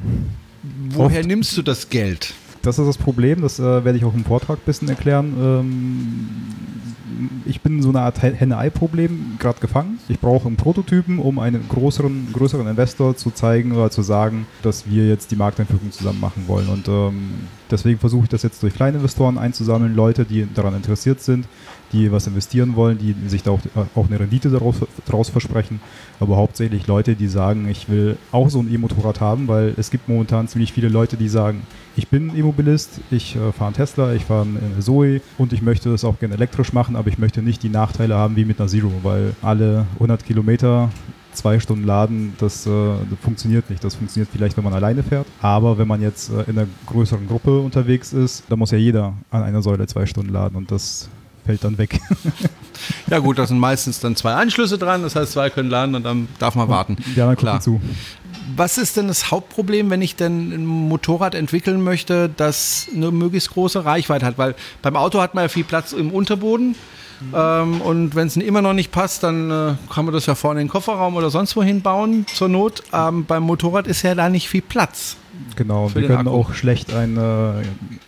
[0.89, 1.27] Woher Oft.
[1.27, 2.33] nimmst du das Geld?
[2.63, 5.33] Das ist das Problem, das äh, werde ich auch im Vortrag ein bisschen erklären.
[5.37, 6.29] Ähm,
[7.45, 9.99] ich bin in so eine Art Henne-Ei-Problem gerade gefangen.
[10.07, 14.89] Ich brauche einen Prototypen, um einen größeren, größeren Investor zu zeigen oder zu sagen, dass
[14.89, 16.69] wir jetzt die Marktentwicklung zusammen machen wollen.
[16.69, 17.31] Und ähm,
[17.69, 21.45] deswegen versuche ich das jetzt durch kleine Investoren einzusammeln, Leute, die daran interessiert sind,
[21.91, 23.59] die was investieren wollen, die sich da auch,
[23.93, 25.81] auch eine Rendite daraus, daraus versprechen,
[26.19, 30.07] aber hauptsächlich Leute, die sagen, ich will auch so ein E-Motorrad haben, weil es gibt
[30.07, 31.61] momentan ziemlich viele Leute, die sagen,
[31.95, 35.61] ich bin E-Mobilist, ich äh, fahre einen Tesla, ich fahre einen äh, Zoe und ich
[35.61, 38.59] möchte das auch gerne elektrisch machen, aber ich möchte nicht die Nachteile haben wie mit
[38.59, 40.89] einer Zero, weil alle 100 Kilometer
[41.33, 42.69] zwei Stunden laden, das, äh,
[43.21, 43.83] funktioniert nicht.
[43.83, 45.25] Das funktioniert vielleicht, wenn man alleine fährt.
[45.41, 49.13] Aber wenn man jetzt äh, in einer größeren Gruppe unterwegs ist, dann muss ja jeder
[49.31, 51.09] an einer Säule zwei Stunden laden und das
[51.45, 51.99] fällt dann weg.
[53.07, 56.03] Ja gut, da sind meistens dann zwei Anschlüsse dran, das heißt, zwei können laden und
[56.03, 56.97] dann darf man warten.
[57.15, 57.61] Die anderen Klar.
[57.61, 57.79] zu.
[58.55, 63.51] Was ist denn das Hauptproblem, wenn ich denn ein Motorrad entwickeln möchte, das eine möglichst
[63.51, 64.37] große Reichweite hat?
[64.37, 66.75] Weil beim Auto hat man ja viel Platz im Unterboden.
[67.33, 70.61] Ähm, und wenn es immer noch nicht passt, dann äh, kann man das ja vorne
[70.61, 72.83] in den Kofferraum oder sonst wohin bauen, zur Not.
[72.91, 75.15] Ähm, beim Motorrad ist ja da nicht viel Platz.
[75.55, 76.29] Genau, wir können Akku.
[76.29, 77.63] auch schlecht einen äh,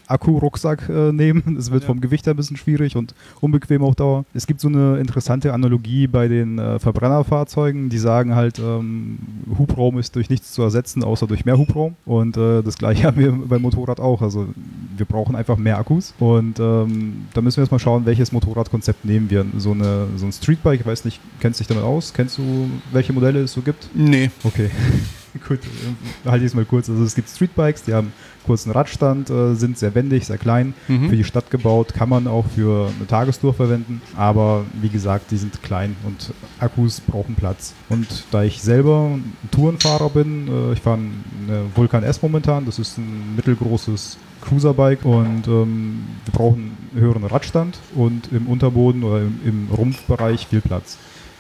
[0.07, 1.57] Akku-Rucksack äh, nehmen.
[1.59, 4.25] Es wird vom Gewicht her ein bisschen schwierig und unbequem auf Dauer.
[4.33, 9.19] Es gibt so eine interessante Analogie bei den äh, Verbrennerfahrzeugen, die sagen halt, ähm,
[9.57, 11.95] Hubraum ist durch nichts zu ersetzen, außer durch mehr Hubraum.
[12.05, 14.21] Und äh, das gleiche haben wir beim Motorrad auch.
[14.21, 14.47] Also
[14.95, 16.13] wir brauchen einfach mehr Akkus.
[16.19, 19.45] Und ähm, da müssen wir jetzt mal schauen, welches Motorradkonzept nehmen wir.
[19.57, 22.13] So, eine, so ein Streetbike, ich weiß nicht, kennst du dich damit aus?
[22.13, 23.89] Kennst du, welche Modelle es so gibt?
[23.93, 24.29] Nee.
[24.43, 24.69] Okay,
[25.47, 26.89] gut, äh, halte ich es mal kurz.
[26.89, 28.13] Also es gibt Streetbikes, die haben
[28.45, 31.09] kurzen Radstand, äh, sind sehr wendig, sehr klein, Mhm.
[31.09, 35.37] für die Stadt gebaut, kann man auch für eine Tagestour verwenden, aber wie gesagt, die
[35.37, 37.73] sind klein und Akkus brauchen Platz.
[37.89, 40.99] Und da ich selber ein Tourenfahrer bin, äh, ich fahre
[41.47, 47.23] eine Vulkan S momentan, das ist ein mittelgroßes Cruiserbike und ähm, wir brauchen einen höheren
[47.23, 50.97] Radstand und im Unterboden oder im, im Rumpfbereich viel Platz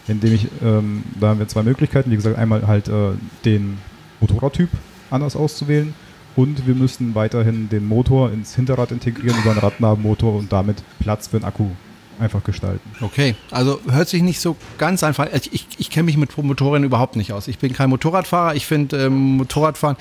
[0.07, 3.11] indem ich, ähm, da haben wir zwei Möglichkeiten, wie gesagt, einmal halt äh,
[3.43, 3.77] den
[4.19, 4.69] Motorradtyp
[5.09, 5.93] anders auszuwählen
[6.35, 11.27] und wir müssen weiterhin den Motor ins Hinterrad integrieren über einen Radnabenmotor und damit Platz
[11.27, 11.67] für einen Akku
[12.19, 12.89] einfach gestalten.
[13.01, 15.27] Okay, also hört sich nicht so ganz einfach.
[15.33, 17.47] Ich, ich, ich kenne mich mit Motorrädern überhaupt nicht aus.
[17.47, 18.55] Ich bin kein Motorradfahrer.
[18.55, 19.97] Ich finde ähm, Motorradfahren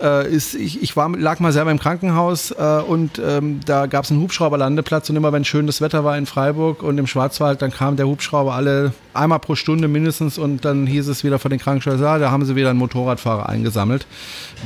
[0.00, 4.04] äh, ist, ich, ich war, lag mal selber im Krankenhaus äh, und ähm, da gab
[4.04, 7.70] es einen Hubschrauberlandeplatz und immer wenn schönes Wetter war in Freiburg und im Schwarzwald, dann
[7.70, 11.60] kam der Hubschrauber alle einmal pro Stunde mindestens und dann hieß es wieder von den
[11.60, 14.06] Krankenschwestern, ah, da haben sie wieder einen Motorradfahrer eingesammelt.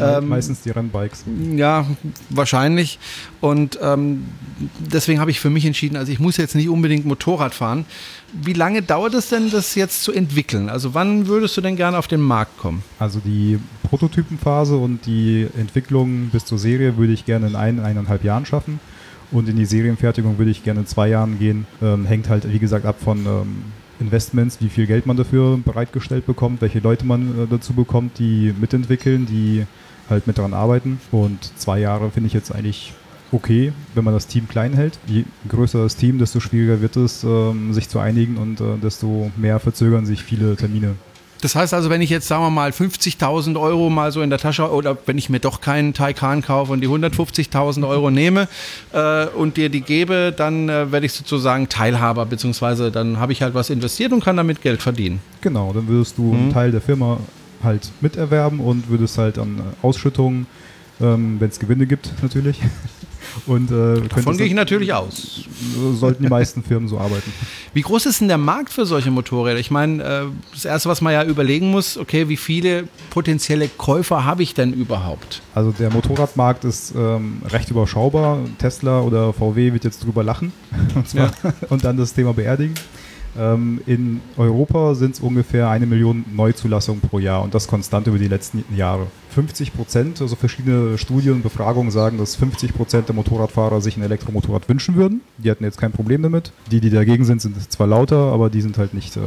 [0.01, 1.25] Ähm, Meistens die Rennbikes.
[1.55, 1.87] Ja,
[2.29, 2.99] wahrscheinlich.
[3.41, 4.27] Und ähm,
[4.79, 7.85] deswegen habe ich für mich entschieden, also ich muss jetzt nicht unbedingt Motorrad fahren.
[8.33, 10.69] Wie lange dauert es denn, das jetzt zu entwickeln?
[10.69, 12.83] Also wann würdest du denn gerne auf den Markt kommen?
[12.99, 18.23] Also die Prototypenphase und die Entwicklung bis zur Serie würde ich gerne in ein, eineinhalb
[18.23, 18.81] Jahren schaffen.
[19.33, 21.67] Und in die Serienfertigung würde ich gerne in zwei Jahren gehen.
[21.83, 23.65] Ähm, hängt halt, wie gesagt, ab von ähm,
[24.01, 28.55] Investments, wie viel Geld man dafür bereitgestellt bekommt, welche Leute man äh, dazu bekommt, die
[28.59, 29.67] mitentwickeln, die
[30.09, 31.01] halt mit daran arbeiten.
[31.13, 32.93] Und zwei Jahre finde ich jetzt eigentlich
[33.33, 34.99] okay, wenn man das Team klein hält.
[35.07, 39.31] Je größer das Team, desto schwieriger wird es, ähm, sich zu einigen und äh, desto
[39.37, 40.95] mehr verzögern sich viele Termine.
[41.41, 44.39] Das heißt also, wenn ich jetzt, sagen wir mal, 50.000 Euro mal so in der
[44.39, 48.47] Tasche oder wenn ich mir doch keinen Taycan kaufe und die 150.000 Euro nehme
[48.93, 53.43] äh, und dir die gebe, dann äh, werde ich sozusagen Teilhaber, beziehungsweise dann habe ich
[53.43, 55.21] halt was investiert und kann damit Geld verdienen.
[55.41, 56.35] Genau, dann würdest du mhm.
[56.35, 57.19] einen Teil der Firma
[57.63, 60.47] halt miterwerben und würdest halt an Ausschüttungen,
[61.01, 62.61] ähm, wenn es Gewinne gibt natürlich,
[63.47, 65.45] Und, äh, Davon gehe ich natürlich aus.
[65.95, 67.33] Sollten die meisten Firmen so arbeiten.
[67.75, 69.59] Wie groß ist denn der Markt für solche Motorräder?
[69.59, 74.25] Ich meine, äh, das Erste, was man ja überlegen muss, okay, wie viele potenzielle Käufer
[74.25, 75.43] habe ich denn überhaupt?
[75.55, 78.39] Also der Motorradmarkt ist ähm, recht überschaubar.
[78.59, 80.53] Tesla oder VW wird jetzt drüber lachen
[80.95, 81.53] und, zwar, ja.
[81.69, 82.75] und dann das Thema beerdigen.
[83.39, 88.19] Ähm, in Europa sind es ungefähr eine Million Neuzulassungen pro Jahr und das konstant über
[88.19, 89.07] die letzten Jahre.
[89.31, 94.03] 50 Prozent, also verschiedene Studien und Befragungen sagen, dass 50 Prozent der Motorradfahrer sich ein
[94.03, 95.21] Elektromotorrad wünschen würden.
[95.39, 96.53] Die hatten jetzt kein Problem damit.
[96.71, 99.21] Die, die dagegen sind, sind zwar lauter, aber die sind halt nicht, äh,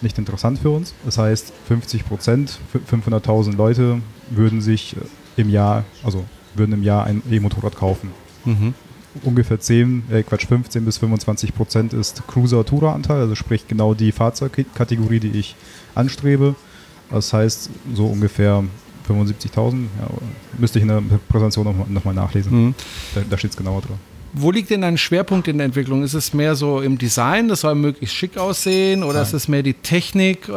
[0.00, 0.94] nicht interessant für uns.
[1.04, 2.58] Das heißt, 50 Prozent,
[2.90, 4.96] 500.000 Leute würden sich
[5.36, 8.10] im Jahr, also würden im Jahr ein E-Motorrad kaufen.
[8.44, 8.74] Mhm
[9.24, 15.20] ungefähr 10, äh Quatsch, 15 bis 25 Prozent ist Cruiser-Tourer-Anteil, also sprich genau die Fahrzeugkategorie,
[15.20, 15.56] die ich
[15.94, 16.54] anstrebe.
[17.10, 18.64] Das heißt, so ungefähr
[19.08, 20.08] 75.000, ja,
[20.58, 22.66] müsste ich in der Präsentation nochmal noch nachlesen.
[22.66, 22.74] Mhm.
[23.14, 23.96] Da, da steht es genauer drin.
[24.40, 26.04] Wo liegt denn dein Schwerpunkt in der Entwicklung?
[26.04, 29.22] Ist es mehr so im Design, das soll möglichst schick aussehen, oder Nein.
[29.22, 30.48] ist es mehr die Technik?
[30.48, 30.52] Äh,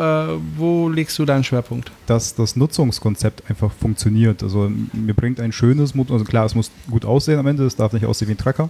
[0.57, 1.91] wo legst du deinen Schwerpunkt?
[2.05, 4.43] Dass das Nutzungskonzept einfach funktioniert.
[4.43, 7.93] Also mir bringt ein schönes, also klar, es muss gut aussehen am Ende, es darf
[7.93, 8.69] nicht aussehen wie ein Trecker,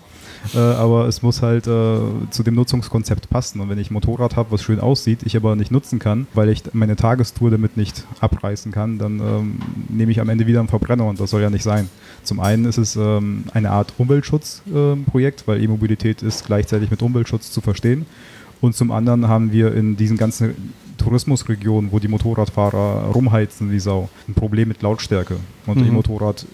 [0.53, 3.59] äh, aber es muss halt äh, zu dem Nutzungskonzept passen.
[3.59, 6.49] Und wenn ich ein Motorrad habe, was schön aussieht, ich aber nicht nutzen kann, weil
[6.49, 10.69] ich meine Tagestour damit nicht abreißen kann, dann ähm, nehme ich am Ende wieder einen
[10.69, 11.89] Verbrenner und das soll ja nicht sein.
[12.23, 13.93] Zum einen ist es ähm, eine Art
[15.07, 18.05] Äh, weil E-Mobilität ist gleichzeitig mit Umweltschutz zu verstehen.
[18.59, 24.09] Und zum anderen haben wir in diesen ganzen Tourismusregionen, wo die Motorradfahrer rumheizen wie Sau,
[24.27, 25.37] ein Problem mit Lautstärke.
[25.65, 25.87] Und mhm.
[25.87, 26.45] E-Motorrad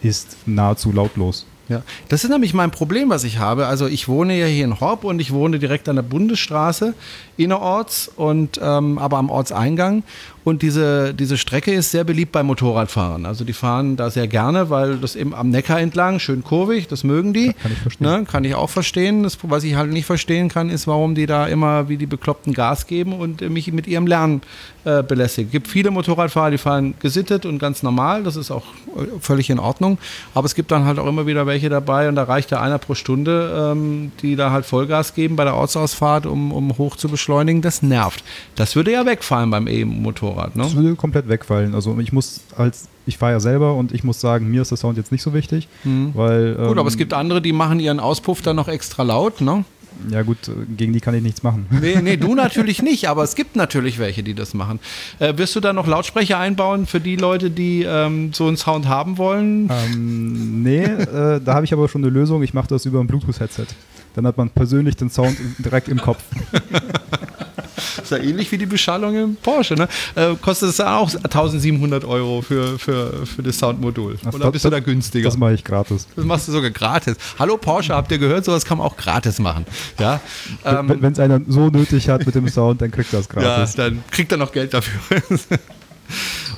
[0.00, 1.46] ist nahezu lautlos.
[1.68, 3.66] Ja, das ist nämlich mein Problem, was ich habe.
[3.66, 6.94] Also ich wohne ja hier in Horb und ich wohne direkt an der Bundesstraße
[7.36, 10.04] innerorts und ähm, aber am Ortseingang.
[10.46, 13.26] Und diese, diese Strecke ist sehr beliebt bei Motorradfahrern.
[13.26, 17.02] Also die fahren da sehr gerne, weil das eben am Neckar entlang, schön kurvig, das
[17.02, 17.52] mögen die.
[17.54, 18.06] Kann ich verstehen.
[18.06, 19.24] Ne, kann ich auch verstehen.
[19.24, 22.54] Das, was ich halt nicht verstehen kann, ist, warum die da immer wie die Bekloppten
[22.54, 24.40] Gas geben und mich mit ihrem Lernen
[24.84, 25.48] äh, belästigen.
[25.48, 28.22] Es gibt viele Motorradfahrer, die fahren gesittet und ganz normal.
[28.22, 29.98] Das ist auch äh, völlig in Ordnung.
[30.32, 32.78] Aber es gibt dann halt auch immer wieder welche dabei und da reicht ja einer
[32.78, 37.08] pro Stunde, ähm, die da halt Vollgas geben bei der Ortsausfahrt, um, um hoch zu
[37.08, 37.62] beschleunigen.
[37.62, 38.22] Das nervt.
[38.54, 40.26] Das würde ja wegfallen beim E-Motorrad.
[40.26, 40.62] Motorrad, ne?
[40.62, 41.74] Das würde komplett wegfallen.
[41.74, 44.78] Also ich muss als ich fahre ja selber und ich muss sagen, mir ist der
[44.78, 46.10] Sound jetzt nicht so wichtig, mhm.
[46.14, 49.04] weil ähm, gut, aber es ähm, gibt andere, die machen ihren Auspuff dann noch extra
[49.04, 49.64] laut, ne?
[50.10, 50.38] Ja gut,
[50.76, 51.66] gegen die kann ich nichts machen.
[51.70, 54.80] Nee, nee, du natürlich nicht, aber es gibt natürlich welche, die das machen.
[55.18, 58.86] Äh, wirst du da noch Lautsprecher einbauen für die Leute, die ähm, so einen Sound
[58.88, 59.70] haben wollen?
[59.70, 62.42] Ähm, nee, äh, da habe ich aber schon eine Lösung.
[62.42, 63.66] Ich mache das über ein Bluetooth-Headset.
[64.14, 66.22] Dann hat man persönlich den Sound direkt im Kopf.
[68.02, 69.74] ist ja ähnlich wie die Beschallung im Porsche.
[69.74, 69.88] Ne?
[70.14, 74.18] Äh, kostet es auch 1700 Euro für, für, für das Soundmodul.
[74.26, 75.28] Oder das, bist du da günstiger?
[75.28, 76.06] Das mache ich gratis.
[76.16, 77.16] Das machst du sogar gratis.
[77.38, 78.44] Hallo Porsche, habt ihr gehört?
[78.44, 79.66] Sowas kann man auch gratis machen.
[79.98, 80.20] Ja?
[80.64, 83.76] Ähm, Wenn es einer so nötig hat mit dem Sound, dann kriegt er es gratis.
[83.76, 85.22] Ja, dann kriegt er noch Geld dafür.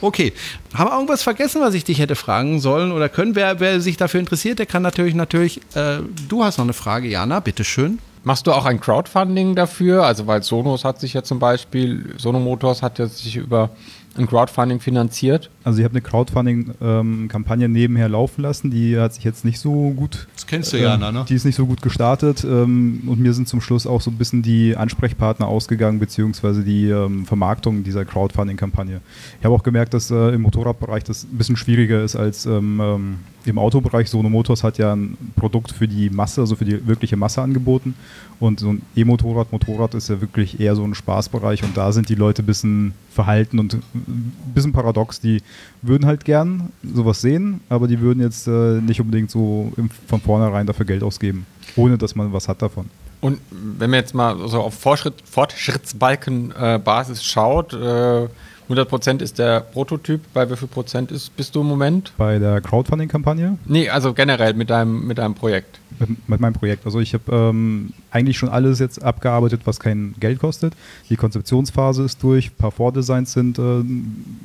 [0.00, 0.32] Okay.
[0.74, 3.34] Haben wir irgendwas vergessen, was ich dich hätte fragen sollen oder können?
[3.34, 7.08] Wer, wer sich dafür interessiert, der kann natürlich, natürlich, äh, du hast noch eine Frage,
[7.08, 7.98] Jana, bitteschön.
[8.28, 10.04] Machst du auch ein Crowdfunding dafür?
[10.04, 13.70] Also weil Sonos hat sich ja zum Beispiel, Sono Motors hat ja sich über
[14.18, 15.48] ein Crowdfunding finanziert?
[15.64, 20.28] Also ich habe eine Crowdfunding-Kampagne nebenher laufen lassen, die hat sich jetzt nicht so gut.
[20.34, 21.24] Das kennst du ja, ähm, ne?
[21.26, 24.18] Die ist nicht so gut gestartet ähm, und mir sind zum Schluss auch so ein
[24.18, 29.00] bisschen die Ansprechpartner ausgegangen, beziehungsweise die ähm, Vermarktung dieser Crowdfunding-Kampagne.
[29.38, 32.80] Ich habe auch gemerkt, dass äh, im Motorradbereich das ein bisschen schwieriger ist als ähm,
[32.82, 34.10] ähm, im Autobereich.
[34.10, 37.94] Sono Motors hat ja ein Produkt für die Masse, also für die wirkliche Masse angeboten.
[38.40, 42.08] Und so ein E-Motorrad, Motorrad ist ja wirklich eher so ein Spaßbereich und da sind
[42.08, 45.20] die Leute ein bisschen verhalten und ein bisschen paradox.
[45.20, 45.42] Die
[45.82, 50.20] würden halt gern sowas sehen, aber die würden jetzt äh, nicht unbedingt so im, von
[50.20, 52.88] vornherein dafür Geld ausgeben, ohne dass man was hat davon.
[53.20, 58.28] Und wenn man jetzt mal so auf Fortschritt, Fortschrittsbalkenbasis äh, schaut, äh,
[58.68, 60.20] 100% ist der Prototyp.
[60.34, 62.12] Bei wie viel Prozent ist, bist du im Moment?
[62.16, 63.58] Bei der Crowdfunding-Kampagne?
[63.64, 65.80] Nee, also generell mit deinem, mit deinem Projekt.
[65.98, 66.84] Mit, mit meinem Projekt.
[66.84, 70.74] Also ich habe ähm, eigentlich schon alles jetzt abgearbeitet, was kein Geld kostet.
[71.08, 73.82] Die Konzeptionsphase ist durch, ein paar Vordesigns sind äh,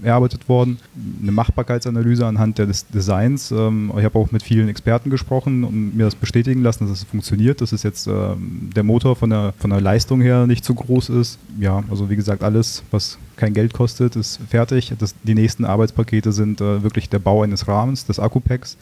[0.03, 0.79] erarbeitet worden,
[1.21, 3.51] eine Machbarkeitsanalyse anhand des Designs.
[3.51, 7.03] Ähm, ich habe auch mit vielen Experten gesprochen und mir das bestätigen lassen, dass es
[7.03, 10.73] funktioniert, dass es jetzt ähm, der Motor von der, von der Leistung her nicht zu
[10.73, 11.39] groß ist.
[11.59, 14.93] Ja, also wie gesagt, alles, was kein Geld kostet, ist fertig.
[14.97, 18.77] Das, die nächsten Arbeitspakete sind äh, wirklich der Bau eines Rahmens, des Akkupacks,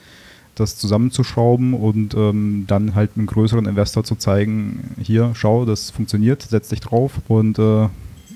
[0.56, 6.42] das zusammenzuschrauben und ähm, dann halt einem größeren Investor zu zeigen, hier, schau, das funktioniert,
[6.42, 7.88] setz dich drauf und äh,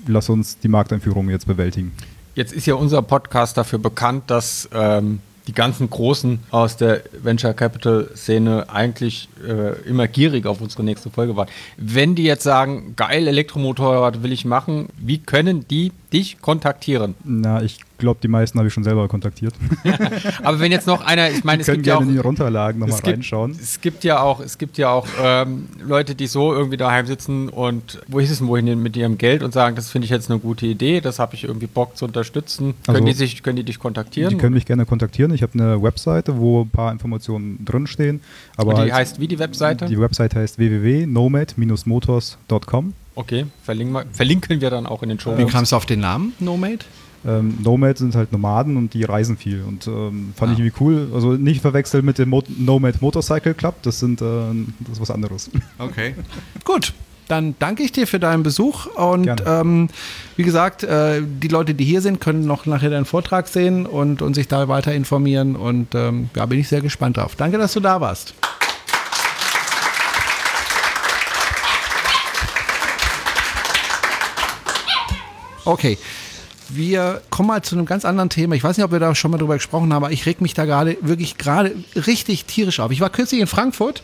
[0.06, 1.92] lass uns die Markteinführung jetzt bewältigen.
[2.34, 7.54] Jetzt ist ja unser Podcast dafür bekannt, dass ähm, die ganzen Großen aus der Venture
[7.54, 11.48] Capital Szene eigentlich äh, immer gierig auf unsere nächste Folge waren.
[11.76, 17.14] Wenn die jetzt sagen, geil, Elektromotorrad will ich machen, wie können die dich kontaktieren?
[17.24, 19.54] Na, ich glaube, die meisten habe ich schon selber kontaktiert.
[20.42, 22.18] Aber wenn jetzt noch einer, ich meine, es können gibt gerne ja auch, in die
[22.18, 23.58] Runterlagen nochmal reinschauen.
[23.60, 27.48] Es gibt ja auch, es gibt ja auch ähm, Leute, die so irgendwie daheim sitzen
[27.48, 30.30] und wo ist es denn wohin mit ihrem Geld und sagen, das finde ich jetzt
[30.30, 32.74] eine gute Idee, das habe ich irgendwie Bock zu unterstützen.
[32.86, 34.28] Also, können die sich, können die dich kontaktieren?
[34.30, 35.32] Die können mich gerne kontaktieren.
[35.32, 38.20] Ich habe eine Webseite, wo ein paar Informationen drinstehen.
[38.56, 39.86] Aber und die heißt wie die Webseite?
[39.86, 42.94] Die Webseite heißt www.nomad-motors.com.
[43.16, 45.36] Okay, verlinken wir, verlinken wir dann auch in den Show.
[45.36, 46.84] Wie kamst du auf den Namen Nomade?
[47.26, 50.52] Ähm, Nomad sind halt Nomaden und die reisen viel und ähm, fand Ah.
[50.52, 51.08] ich irgendwie cool.
[51.12, 54.24] Also nicht verwechseln mit dem Mo Nomad Motorcycle Club, das sind äh,
[54.80, 55.50] das ist was anderes.
[55.78, 56.14] Okay.
[56.64, 56.92] Gut.
[57.28, 59.88] Dann danke ich dir für deinen Besuch und ähm,
[60.36, 64.22] wie gesagt, äh, die Leute, die hier sind, können noch nachher deinen Vortrag sehen und,
[64.22, 67.34] und sich da weiter informieren und ähm, ja, bin ich sehr gespannt drauf.
[67.34, 68.34] Danke, dass du da warst.
[75.66, 75.98] Okay.
[76.68, 78.56] Wir kommen mal zu einem ganz anderen Thema.
[78.56, 80.52] Ich weiß nicht, ob wir da schon mal drüber gesprochen haben, aber ich reg mich
[80.54, 82.90] da gerade wirklich gerade richtig tierisch auf.
[82.90, 84.02] Ich war kürzlich in Frankfurt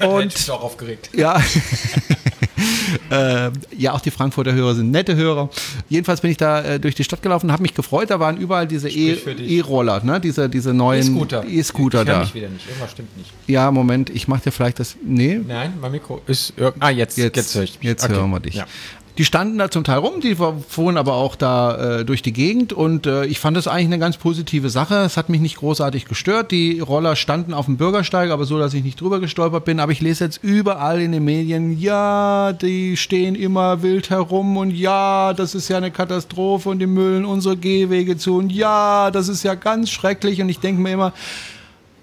[0.00, 1.08] und ich auch aufgeregt.
[1.14, 1.40] ja.
[3.10, 5.48] äh, ja, auch die Frankfurter Hörer sind nette Hörer.
[5.88, 8.10] Jedenfalls bin ich da äh, durch die Stadt gelaufen, habe mich gefreut.
[8.10, 9.12] Da waren überall diese E-.
[9.14, 10.20] E-Roller, ne?
[10.20, 11.44] diese, diese neuen E-Scooter.
[11.46, 12.20] E-Scooter ich höre da.
[12.20, 12.66] mich wieder nicht.
[12.68, 13.30] Irgendwas stimmt nicht.
[13.46, 14.96] Ja, Moment, ich mache dir vielleicht das.
[15.02, 16.52] Nee, Nein, mein Mikro ist.
[16.78, 17.84] Ah, jetzt, jetzt, jetzt, höre ich mich.
[17.84, 18.14] jetzt Okay.
[18.14, 18.54] hören wir dich.
[18.54, 18.66] Ja.
[19.18, 22.74] Die standen da zum Teil rum, die fuhren aber auch da äh, durch die Gegend
[22.74, 24.96] und äh, ich fand das eigentlich eine ganz positive Sache.
[24.96, 26.50] Es hat mich nicht großartig gestört.
[26.50, 29.80] Die Roller standen auf dem Bürgersteig, aber so, dass ich nicht drüber gestolpert bin.
[29.80, 34.70] Aber ich lese jetzt überall in den Medien, ja, die stehen immer wild herum und
[34.72, 39.28] ja, das ist ja eine Katastrophe und die müllen unsere Gehwege zu und ja, das
[39.28, 41.14] ist ja ganz schrecklich und ich denke mir immer,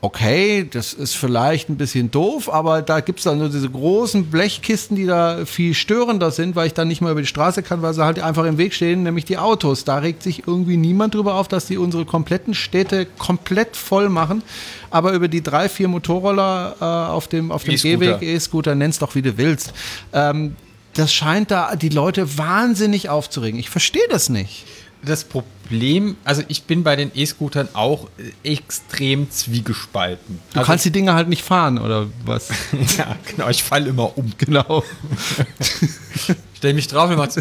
[0.04, 4.98] okay, das ist vielleicht ein bisschen doof, aber da gibt's dann nur diese großen Blechkisten,
[4.98, 7.94] die da viel störender sind, weil ich dann nicht mehr über die Straße kann, weil
[7.94, 9.86] sie halt einfach im Weg stehen, nämlich die Autos.
[9.86, 14.44] Da regt sich irgendwie niemand drüber auf, dass die unsere kompletten Städte komplett voll machen.
[14.90, 17.98] Aber über die drei, vier Motorroller äh, auf dem, auf dem E-Scooter.
[17.98, 19.72] Gehweg, E-Scooter, nenn's doch wie du willst.
[20.12, 20.58] Ähm,
[20.96, 23.58] das scheint da die Leute wahnsinnig aufzuregen.
[23.58, 24.66] Ich verstehe das nicht.
[25.02, 25.53] Das Problem,
[26.24, 30.40] also ich bin bei den E-Scootern auch äh, extrem zwiegespalten.
[30.52, 32.50] Du also, kannst die Dinger halt nicht fahren, oder was?
[32.98, 34.32] ja, genau, ich falle immer um.
[34.38, 34.84] genau.
[36.56, 37.38] Stell mich drauf und mach's.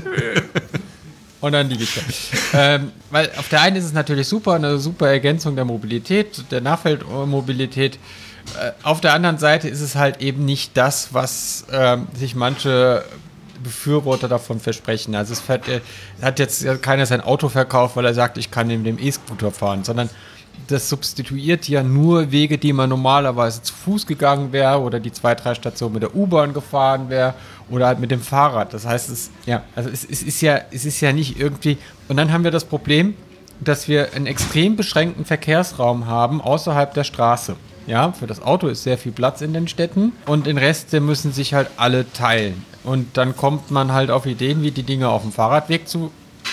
[1.41, 2.75] Und dann liege ich da.
[2.75, 6.61] ähm, weil auf der einen ist es natürlich super, eine super Ergänzung der Mobilität, der
[6.61, 7.99] Nachfeldmobilität.
[8.61, 13.05] Äh, auf der anderen Seite ist es halt eben nicht das, was ähm, sich manche
[13.63, 15.15] Befürworter davon versprechen.
[15.15, 15.81] Also es fährt, äh,
[16.21, 19.85] hat jetzt keiner sein Auto verkauft, weil er sagt, ich kann in dem E-Scooter fahren,
[19.85, 20.11] sondern
[20.69, 25.35] das substituiert ja nur Wege, die man normalerweise zu Fuß gegangen wäre oder die zwei,
[25.35, 27.35] drei Stationen mit der U-Bahn gefahren wäre
[27.71, 28.73] oder halt mit dem Fahrrad.
[28.73, 31.79] Das heißt, es, ja, also es, es, ist ja, es ist ja nicht irgendwie.
[32.09, 33.15] Und dann haben wir das Problem,
[33.61, 37.57] dass wir einen extrem beschränkten Verkehrsraum haben außerhalb der Straße.
[37.87, 41.33] Ja, für das Auto ist sehr viel Platz in den Städten und den Rest müssen
[41.33, 42.65] sich halt alle teilen.
[42.85, 46.11] Und dann kommt man halt auf Ideen, wie die Dinge auf dem Fahrradweg zu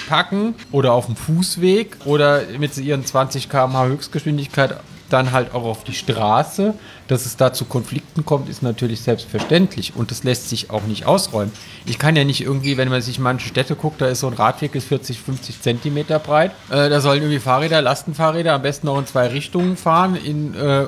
[0.07, 5.83] packen oder auf dem Fußweg oder mit ihren 20 km/h Höchstgeschwindigkeit dann halt auch auf
[5.83, 6.73] die Straße.
[7.07, 11.07] Dass es da zu Konflikten kommt, ist natürlich selbstverständlich und das lässt sich auch nicht
[11.07, 11.51] ausräumen.
[11.87, 14.33] Ich kann ja nicht irgendwie, wenn man sich manche Städte guckt, da ist so ein
[14.33, 16.51] Radweg ist 40, 50 Zentimeter breit.
[16.69, 20.85] Äh, da sollen irgendwie Fahrräder, Lastenfahrräder am besten noch in zwei Richtungen fahren, in äh,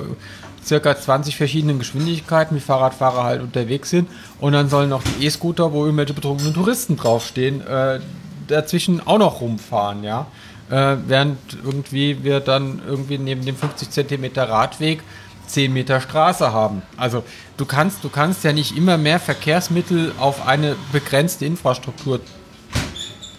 [0.64, 4.10] circa 20 verschiedenen Geschwindigkeiten, wie Fahrradfahrer halt unterwegs sind.
[4.40, 8.00] Und dann sollen noch die E-Scooter, wo irgendwelche betrunkenen Touristen draufstehen, äh,
[8.48, 10.28] dazwischen auch noch rumfahren, ja.
[10.70, 15.04] Äh, während irgendwie wir dann irgendwie neben dem 50 Zentimeter Radweg
[15.48, 16.82] 10 Meter Straße haben.
[16.98, 17.24] Also
[17.58, 22.22] du kannst, du kannst ja nicht immer mehr Verkehrsmittel auf eine begrenzte Infrastruktur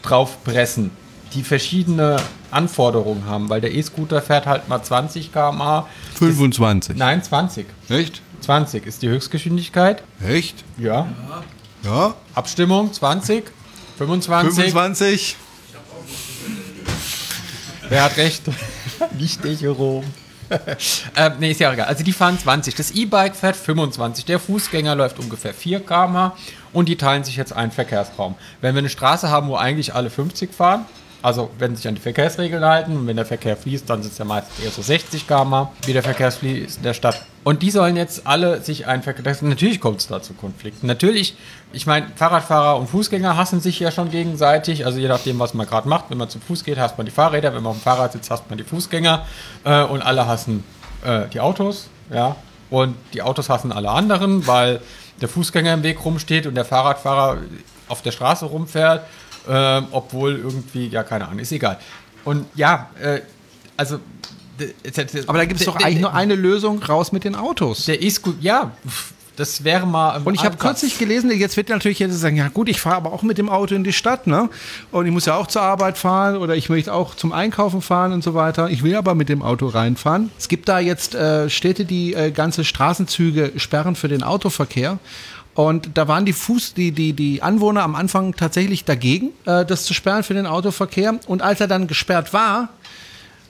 [0.03, 0.91] draufpressen,
[1.35, 2.17] die verschiedene
[2.51, 5.87] Anforderungen haben, weil der E-Scooter fährt halt mal 20 km/h.
[6.15, 6.97] 25.
[6.97, 7.67] Nein, 20.
[7.89, 8.23] Echt?
[8.41, 10.03] 20 ist die Höchstgeschwindigkeit.
[10.27, 10.65] Echt?
[10.77, 11.09] Ja.
[11.85, 12.15] Ja.
[12.35, 13.45] Abstimmung 20,
[13.99, 14.55] 25.
[14.55, 15.37] 25.
[17.89, 18.43] Wer hat recht?
[19.19, 20.05] Nicht der Jerome.
[21.17, 21.87] ähm, nee, ist ja egal.
[21.87, 22.75] Also die fahren 20.
[22.75, 24.25] Das E-Bike fährt 25.
[24.25, 26.37] Der Fußgänger läuft ungefähr 4 km/h
[26.73, 28.35] und die teilen sich jetzt einen Verkehrsraum.
[28.61, 30.85] Wenn wir eine Straße haben, wo eigentlich alle 50 fahren,
[31.23, 34.19] also wenn sich an die Verkehrsregeln halten und wenn der Verkehr fließt, dann sind es
[34.19, 37.23] ja meistens eher so 60 km wie der Verkehr fließt in der Stadt.
[37.45, 39.03] Und die sollen jetzt alle sich ein.
[39.43, 40.87] Natürlich kommt es da zu Konflikten.
[40.87, 41.37] Natürlich,
[41.73, 44.85] ich meine, Fahrradfahrer und Fußgänger hassen sich ja schon gegenseitig.
[44.85, 46.11] Also je nachdem, was man gerade macht.
[46.11, 47.55] Wenn man zu Fuß geht, hasst man die Fahrräder.
[47.55, 49.25] Wenn man auf dem Fahrrad sitzt, hasst man die Fußgänger.
[49.65, 50.65] Äh, und alle hassen
[51.05, 51.89] äh, die Autos.
[52.13, 52.37] Ja.
[52.71, 54.81] Und die Autos hassen alle anderen, weil
[55.21, 57.39] der Fußgänger im Weg rumsteht und der Fahrradfahrer
[57.89, 59.05] auf der Straße rumfährt
[59.49, 61.79] ähm, obwohl irgendwie, ja, keine Ahnung, ist egal.
[62.25, 63.21] Und ja, äh,
[63.77, 63.99] also.
[65.27, 67.87] Aber da gibt es doch eigentlich nur eine Lösung, raus mit den Autos.
[67.87, 68.71] Der ist gut, ja.
[69.37, 70.21] Das wäre mal.
[70.25, 73.13] Und ich habe kürzlich gelesen, jetzt wird natürlich jetzt sagen, ja gut, ich fahre aber
[73.15, 74.51] auch mit dem Auto in die Stadt, ne?
[74.91, 78.13] Und ich muss ja auch zur Arbeit fahren oder ich möchte auch zum Einkaufen fahren
[78.13, 78.69] und so weiter.
[78.69, 80.31] Ich will aber mit dem Auto reinfahren.
[80.39, 84.99] Es gibt da jetzt äh, Städte, die äh, ganze Straßenzüge sperren für den Autoverkehr.
[85.55, 89.85] Und da waren die Fuß, die, die, die Anwohner am Anfang tatsächlich dagegen, äh, das
[89.85, 91.19] zu sperren für den Autoverkehr.
[91.27, 92.71] Und als er dann gesperrt war,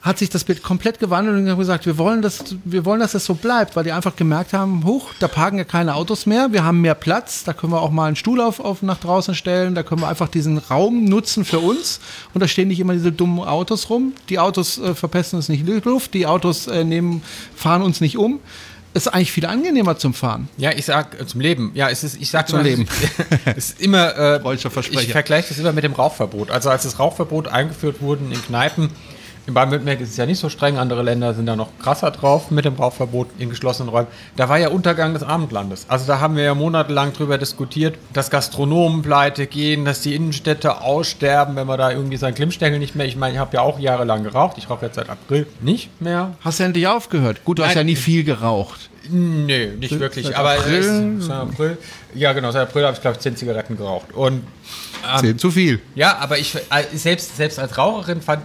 [0.03, 3.13] hat sich das Bild komplett gewandelt und haben gesagt, wir wollen, dass, wir wollen, dass
[3.13, 6.51] das so bleibt, weil die einfach gemerkt haben, hoch, da parken ja keine Autos mehr,
[6.51, 9.33] wir haben mehr Platz, da können wir auch mal einen Stuhl auf, auf nach draußen
[9.33, 12.01] stellen, da können wir einfach diesen Raum nutzen für uns
[12.33, 14.11] und da stehen nicht immer diese dummen Autos rum.
[14.27, 17.23] Die Autos äh, verpesten uns nicht Luft, die Autos äh, nehmen,
[17.55, 18.41] fahren uns nicht um
[18.93, 20.49] ist eigentlich viel angenehmer zum Fahren.
[20.57, 21.71] Ja, ich sag äh, zum Leben.
[21.73, 22.87] Ja, es ist, ich sag zum immer, Leben.
[23.45, 25.01] Es ist immer, äh, Versprecher.
[25.01, 26.51] ich vergleiche das immer mit dem Rauchverbot.
[26.51, 28.89] Also als das Rauchverbot eingeführt wurde in Kneipen,
[29.45, 32.49] in Baden-Württemberg ist es ja nicht so streng, andere Länder sind da noch krasser drauf
[32.49, 34.07] mit dem Rauchverbot in geschlossenen Räumen.
[34.37, 35.85] Da war ja Untergang des Abendlandes.
[35.89, 40.81] Also da haben wir ja monatelang drüber diskutiert, dass Gastronomen pleite gehen, dass die Innenstädte
[40.81, 43.05] aussterben, wenn man da irgendwie seinen Klimmstängel nicht mehr.
[43.05, 44.57] Ich meine, ich habe ja auch jahrelang geraucht.
[44.57, 46.35] Ich rauche jetzt seit April nicht mehr.
[46.41, 47.43] Hast du endlich aufgehört?
[47.43, 47.79] Gut, du hast Nein.
[47.79, 48.89] ja nie viel geraucht.
[49.09, 50.27] Nee, nicht wirklich.
[50.27, 51.17] seit aber April?
[51.19, 51.77] Es, seit April.
[52.15, 54.13] Ja, genau, seit April habe ich, glaube ich, 10 Zigaretten geraucht.
[54.13, 54.43] Und
[55.19, 55.81] Zehn zu viel.
[55.95, 56.59] ja, aber ich äh,
[56.93, 58.43] selbst, selbst als Raucherin fand,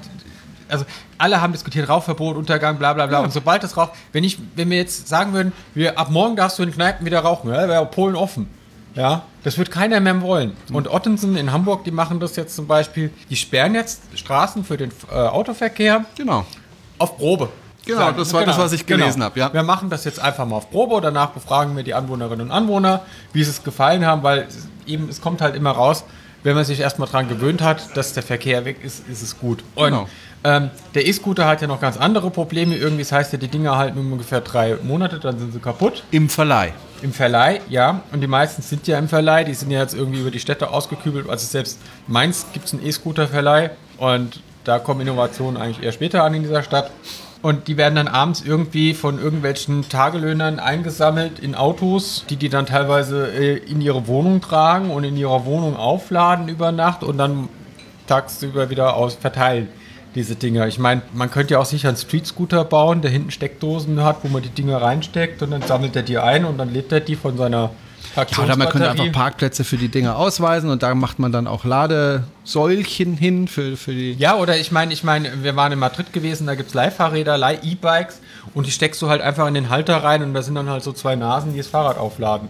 [0.69, 0.85] also
[1.19, 3.21] alle haben diskutiert, Rauchverbot, Untergang, bla bla bla.
[3.21, 6.59] Und sobald das Rauch, wenn ich, wenn wir jetzt sagen würden, wir, ab morgen darfst
[6.59, 8.49] du in Kneipen wieder rauchen, ja, wäre Polen offen.
[8.95, 10.57] Ja, das wird keiner mehr wollen.
[10.73, 14.77] Und Ottensen in Hamburg, die machen das jetzt zum Beispiel, die sperren jetzt Straßen für
[14.77, 16.45] den äh, Autoverkehr Genau.
[16.99, 17.49] auf Probe.
[17.87, 18.19] Genau, Sagen.
[18.19, 19.53] das war das, was ich gelesen habe, ja.
[19.53, 21.01] Wir machen das jetzt einfach mal auf Probe.
[21.01, 23.03] Danach befragen wir die Anwohnerinnen und Anwohner,
[23.33, 24.47] wie sie es gefallen haben, weil
[24.85, 26.05] eben, es kommt halt immer raus,
[26.43, 29.63] wenn man sich erstmal dran gewöhnt hat, dass der Verkehr weg ist, ist es gut.
[29.75, 30.09] Und Genau.
[30.45, 32.77] ähm, der E-Scooter hat ja noch ganz andere Probleme.
[32.77, 36.05] Irgendwie, das heißt ja, die Dinger halten nur ungefähr drei Monate, dann sind sie kaputt.
[36.11, 36.73] Im Verleih.
[37.03, 38.03] Im Verleih, ja.
[38.13, 39.45] Und die meisten sind ja im Verleih.
[39.45, 41.29] Die sind ja jetzt irgendwie über die Städte ausgekübelt.
[41.29, 43.71] Also selbst Mainz gibt es einen E-Scooter-Verleih.
[43.99, 46.91] Und da kommen Innovationen eigentlich eher später an in dieser Stadt.
[47.41, 52.67] Und die werden dann abends irgendwie von irgendwelchen Tagelöhnern eingesammelt in Autos, die die dann
[52.67, 57.49] teilweise äh, in ihre Wohnung tragen und in ihrer Wohnung aufladen über Nacht und dann
[58.09, 59.69] tagsüber wieder aus verteilen.
[60.15, 60.67] Diese Dinger.
[60.67, 64.29] Ich meine, man könnte ja auch sicher einen Street-Scooter bauen, der hinten Steckdosen hat, wo
[64.29, 67.15] man die Dinger reinsteckt und dann sammelt er die ein und dann lädt er die
[67.15, 67.71] von seiner
[68.17, 71.47] Ja, oder man könnte einfach Parkplätze für die Dinger ausweisen und da macht man dann
[71.47, 74.13] auch Ladesäulchen hin für, für die.
[74.15, 77.39] Ja, oder ich meine, ich meine, wir waren in Madrid gewesen, da gibt es Leihfahrräder,
[77.39, 78.21] Leih-E-Bikes
[78.55, 80.83] und die steckst du halt einfach in den Halter rein und da sind dann halt
[80.83, 82.49] so zwei Nasen, die das Fahrrad aufladen.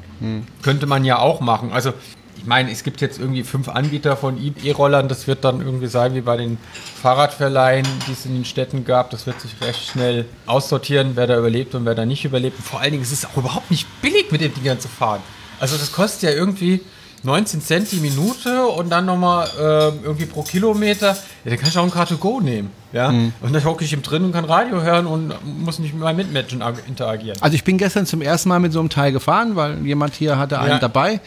[0.62, 1.72] Könnte man ja auch machen.
[1.72, 1.92] Also,
[2.36, 5.88] ich meine, es gibt jetzt irgendwie fünf Anbieter von E- E-Rollern, das wird dann irgendwie
[5.88, 6.56] sein wie bei den
[7.02, 9.10] Fahrradverleihen, die es in den Städten gab.
[9.10, 12.56] Das wird sich recht schnell aussortieren, wer da überlebt und wer da nicht überlebt.
[12.58, 15.20] Und vor allen Dingen, es ist auch überhaupt nicht billig, mit den Dingern zu fahren.
[15.60, 16.80] Also, das kostet ja irgendwie
[17.24, 21.08] 19 Cent die Minute und dann nochmal ähm, irgendwie pro Kilometer,
[21.44, 22.70] ja, dann kann ich auch ein Car2Go nehmen.
[22.92, 23.08] Ja?
[23.08, 25.34] Und dann hocke ich im drin und kann Radio hören und
[25.64, 27.36] muss nicht mit meinen Mitmenschen ag- interagieren.
[27.40, 30.38] Also ich bin gestern zum ersten Mal mit so einem Teil gefahren, weil jemand hier
[30.38, 30.78] hatte einen Ja.
[30.78, 31.20] dabei.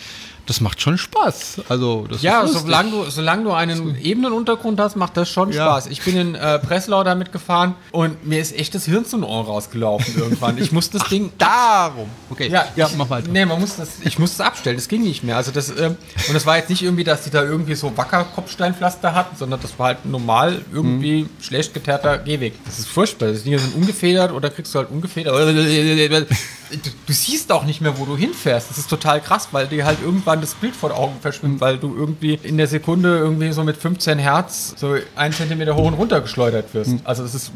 [0.48, 1.62] Das macht schon Spaß.
[1.70, 5.66] Also das Ja, solange du, solange du einen ebenen Untergrund hast, macht das schon Ja.
[5.66, 5.88] Spaß.
[5.88, 9.46] Ich bin in äh, Breslau damit gefahren und mir ist echt das Hirn zum Ohr
[9.46, 10.58] rausgelaufen irgendwann.
[10.58, 12.10] Ich musste das Ding darum.
[12.30, 13.30] Okay, Ja, ja ich, mach weiter.
[13.32, 15.38] Nee, man muss das, ich musste es abstellen, das ging nicht mehr.
[15.38, 15.96] Also das, ähm,
[16.28, 19.78] und das war jetzt nicht irgendwie, dass die da irgendwie so Wacker-Kopfsteinpflaster hatten, sondern das
[19.78, 22.54] war halt normal irgendwie schlecht geteerter Gehweg.
[22.66, 23.30] Das ist furchtbar.
[23.30, 25.34] Das Dinge sind ungefedert oder kriegst du halt ungefedert.
[26.72, 28.69] Du, du siehst auch nicht mehr, wo du hinfährst.
[28.69, 31.78] Das ist total krass, weil dir halt irgendwann das Bild vor den Augen verschwimmt, weil
[31.78, 35.93] du irgendwie in der Sekunde irgendwie so mit 15 Hertz so einen Zentimeter hoch und
[35.95, 36.95] runter geschleudert wirst.
[37.03, 37.51] Also das ist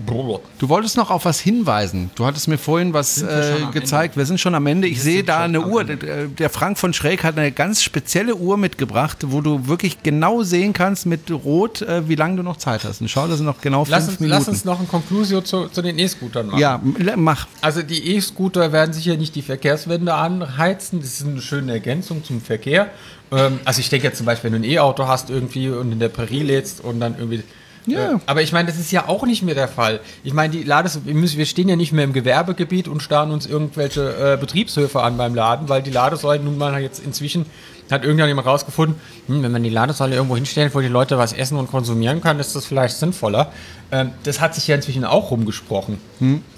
[0.59, 2.11] Du wolltest noch auf was hinweisen.
[2.15, 4.17] Du hattest mir vorhin was wir äh, gezeigt.
[4.17, 4.87] Wir sind schon am Ende.
[4.87, 5.81] Ich sehe sind da eine Uhr.
[5.81, 5.97] Ende.
[5.97, 10.43] Der, der Frank von Schräg hat eine ganz spezielle Uhr mitgebracht, wo du wirklich genau
[10.43, 13.01] sehen kannst mit Rot, äh, wie lange du noch Zeit hast.
[13.01, 14.49] Und schau, das sind noch genau lass fünf uns, lass Minuten.
[14.51, 16.59] uns noch ein Conclusio zu, zu den E-Scootern machen.
[16.59, 16.81] ja,
[17.15, 17.47] mach.
[17.61, 20.99] Also die E-Scooter werden sicher nicht die Verkehrswende anheizen.
[20.99, 22.89] Das ist eine schöne Ergänzung zum Verkehr.
[23.31, 25.99] Ähm, also ich denke jetzt zum Beispiel, wenn du ein E-Auto hast irgendwie und in
[25.99, 27.43] der Prärie lädst und dann irgendwie...
[27.87, 28.13] Ja.
[28.13, 29.99] Äh, aber ich meine, das ist ja auch nicht mehr der Fall.
[30.23, 34.33] Ich meine, die Lades, wir stehen ja nicht mehr im Gewerbegebiet und starren uns irgendwelche
[34.33, 37.45] äh, Betriebshöfe an beim Laden, weil die Ladesäulen nun mal jetzt inzwischen
[37.91, 41.57] hat irgendjemand rausgefunden, hm, wenn man die Ladesäule irgendwo hinstellt, wo die Leute was essen
[41.57, 43.51] und konsumieren können, ist das vielleicht sinnvoller.
[43.91, 45.99] Ähm, das hat sich ja inzwischen auch rumgesprochen.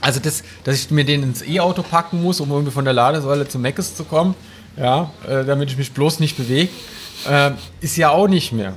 [0.02, 3.48] Also, das, dass ich mir den ins E-Auto packen muss, um irgendwie von der Ladesäule
[3.48, 4.36] zu Meckes zu kommen,
[4.78, 6.72] ja, äh, damit ich mich bloß nicht bewege,
[7.28, 8.74] ähm, ist ja auch nicht mehr.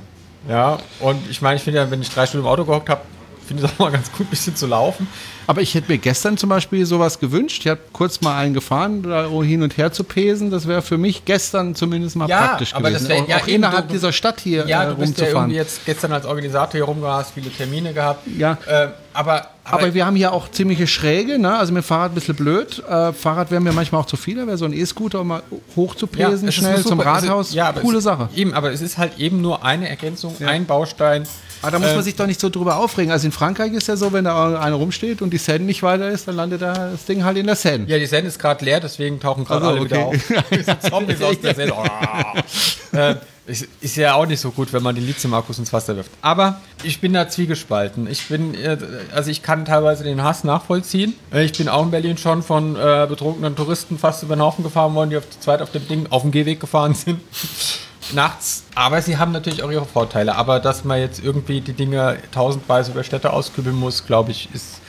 [0.49, 3.01] Ja, und ich meine, ich finde ja, wenn ich drei Stunden im Auto gehockt habe,
[3.45, 5.07] finde ich es auch mal ganz gut, ein bisschen zu laufen.
[5.47, 7.61] Aber ich hätte mir gestern zum Beispiel sowas gewünscht.
[7.65, 10.51] Ich habe kurz mal einen gefahren, da hin und her zu pesen.
[10.51, 13.07] Das wäre für mich gestern zumindest mal Ja, praktisch aber gewesen.
[13.09, 15.25] das wär- auch ja, auch innerhalb du- dieser Stadt hier Ja, äh, du bist ja
[15.25, 15.35] rumzufahren.
[15.51, 18.25] irgendwie jetzt gestern als Organisator hier rumgerast, viele Termine gehabt.
[18.37, 18.57] Ja.
[18.67, 21.57] Äh, aber, Aber wir haben hier auch ziemliche Schräge, ne?
[21.57, 22.81] Also mit Fahrrad ein bisschen blöd.
[22.89, 25.43] Äh, Fahrrad wäre mir manchmal auch zu viel, da wäre so ein E-Scooter, um mal
[25.75, 27.53] hoch zu Ja, pesen, es ist schnell zum Es ist- Rathaus.
[27.53, 28.29] ja, aber Coole Sache.
[28.35, 31.27] Eben, aber es ist halt eben nur eine Ergänzung, ein Baustein.
[31.61, 33.11] Aber da muss man äh, sich doch nicht so drüber aufregen.
[33.11, 36.09] Also in Frankreich ist ja so, wenn da einer rumsteht und die Seine nicht weiter
[36.09, 37.85] ist, dann landet da das Ding halt in der Seine.
[37.87, 40.17] Ja, die Sende ist gerade leer, deswegen tauchen gerade Also, alle wieder okay.
[40.37, 40.43] auf.
[40.51, 41.73] Diese Zombies aus der Sende.
[42.91, 43.15] äh,
[43.47, 46.11] ist, ist ja auch nicht so gut, wenn man den Lithium-Akkus ins Wasser wirft.
[46.21, 48.07] Aber ich bin da zwiegespalten.
[48.09, 48.77] Ich bin, äh,
[49.13, 51.15] also ich kann teilweise den Hass nachvollziehen.
[51.33, 54.63] Äh, Ich bin auch in Berlin schon von äh, betrunkenen Touristen fast über den Haufen
[54.63, 57.19] gefahren worden, die auf zweit auf dem Ding auf dem Gehweg gefahren sind.
[58.13, 58.63] Nachts.
[58.75, 60.35] Aber sie haben natürlich auch ihre Vorteile.
[60.35, 64.80] Aber dass man jetzt irgendwie die Dinge tausendweise über Städte auskübeln muss, glaube ich, ist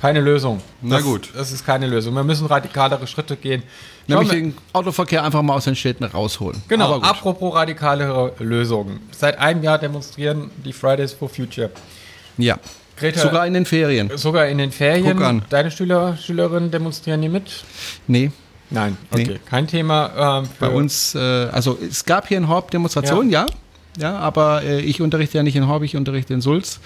[0.00, 0.60] keine Lösung.
[0.82, 1.30] Na das, gut.
[1.34, 2.14] Das ist keine Lösung.
[2.14, 3.62] Wir müssen radikalere Schritte gehen.
[4.08, 6.62] Schauen Nämlich den Autoverkehr einfach mal aus den Städten rausholen.
[6.68, 9.00] Genau, apropos radikalere Lösungen.
[9.10, 11.70] Seit einem Jahr demonstrieren die Fridays for Future.
[12.38, 12.58] Ja.
[12.96, 14.10] Greta, Sogar in den Ferien.
[14.16, 15.16] sogar in den Ferien.
[15.16, 15.42] Guck an.
[15.50, 17.64] Deine Schüler, Schülerinnen demonstrieren die mit?
[18.06, 18.32] Nee.
[18.70, 19.22] Nein, Nee.
[19.22, 20.40] okay, kein Thema.
[20.42, 23.46] Ähm, Bei uns, äh, also es gab hier in Horb Demonstrationen, ja.
[23.98, 24.18] ja.
[24.18, 26.80] aber äh, ich unterrichte ja nicht in Horb, ich unterrichte in Sulz.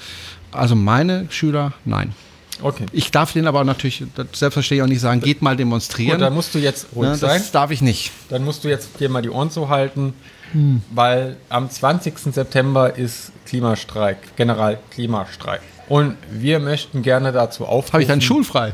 [0.52, 2.14] Also meine Schüler, nein.
[2.62, 2.86] Okay.
[2.92, 6.12] Ich darf denen aber natürlich selbstverständlich auch nicht sagen, geht mal demonstrieren.
[6.18, 7.38] Gut, dann musst du jetzt ruhig Ja, sein.
[7.40, 8.10] das darf ich nicht.
[8.28, 10.14] Dann musst du jetzt dir mal die Ohren zu halten,
[10.52, 10.82] Hm.
[10.94, 12.32] weil am 20.
[12.32, 15.60] September ist Klimastreik, Generalklimastreik.
[15.88, 17.92] Und wir möchten gerne dazu aufrufen.
[17.94, 18.72] Habe ich dann schulfrei?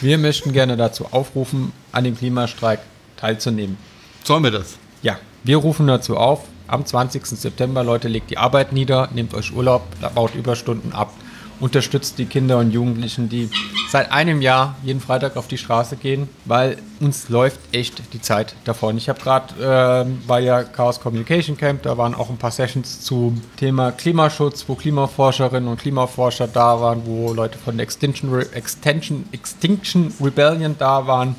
[0.00, 2.80] Wir möchten gerne dazu aufrufen, an dem Klimastreik
[3.16, 3.76] teilzunehmen.
[4.24, 4.76] Sollen wir das?
[5.02, 6.44] Ja, wir rufen dazu auf.
[6.68, 7.26] Am 20.
[7.26, 9.82] September, Leute, legt die Arbeit nieder, nehmt euch Urlaub,
[10.14, 11.12] baut Überstunden ab,
[11.60, 13.50] unterstützt die Kinder und Jugendlichen, die
[13.90, 18.54] seit einem Jahr jeden Freitag auf die Straße gehen, weil uns läuft echt die Zeit
[18.64, 18.96] davon.
[18.96, 23.02] Ich habe gerade, ähm, war ja Chaos Communication Camp, da waren auch ein paar Sessions
[23.02, 28.46] zum Thema Klimaschutz, wo Klimaforscherinnen und Klimaforscher da waren, wo Leute von der Extinction, Re
[28.54, 31.36] Extension, Extinction Rebellion da waren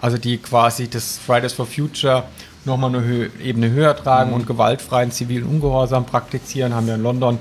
[0.00, 2.24] also die quasi das Fridays for Future
[2.66, 4.36] nochmal eine Hö Ebene höher tragen Mhm.
[4.36, 7.38] und gewaltfreien zivilen Ungehorsam praktizieren, haben ja in London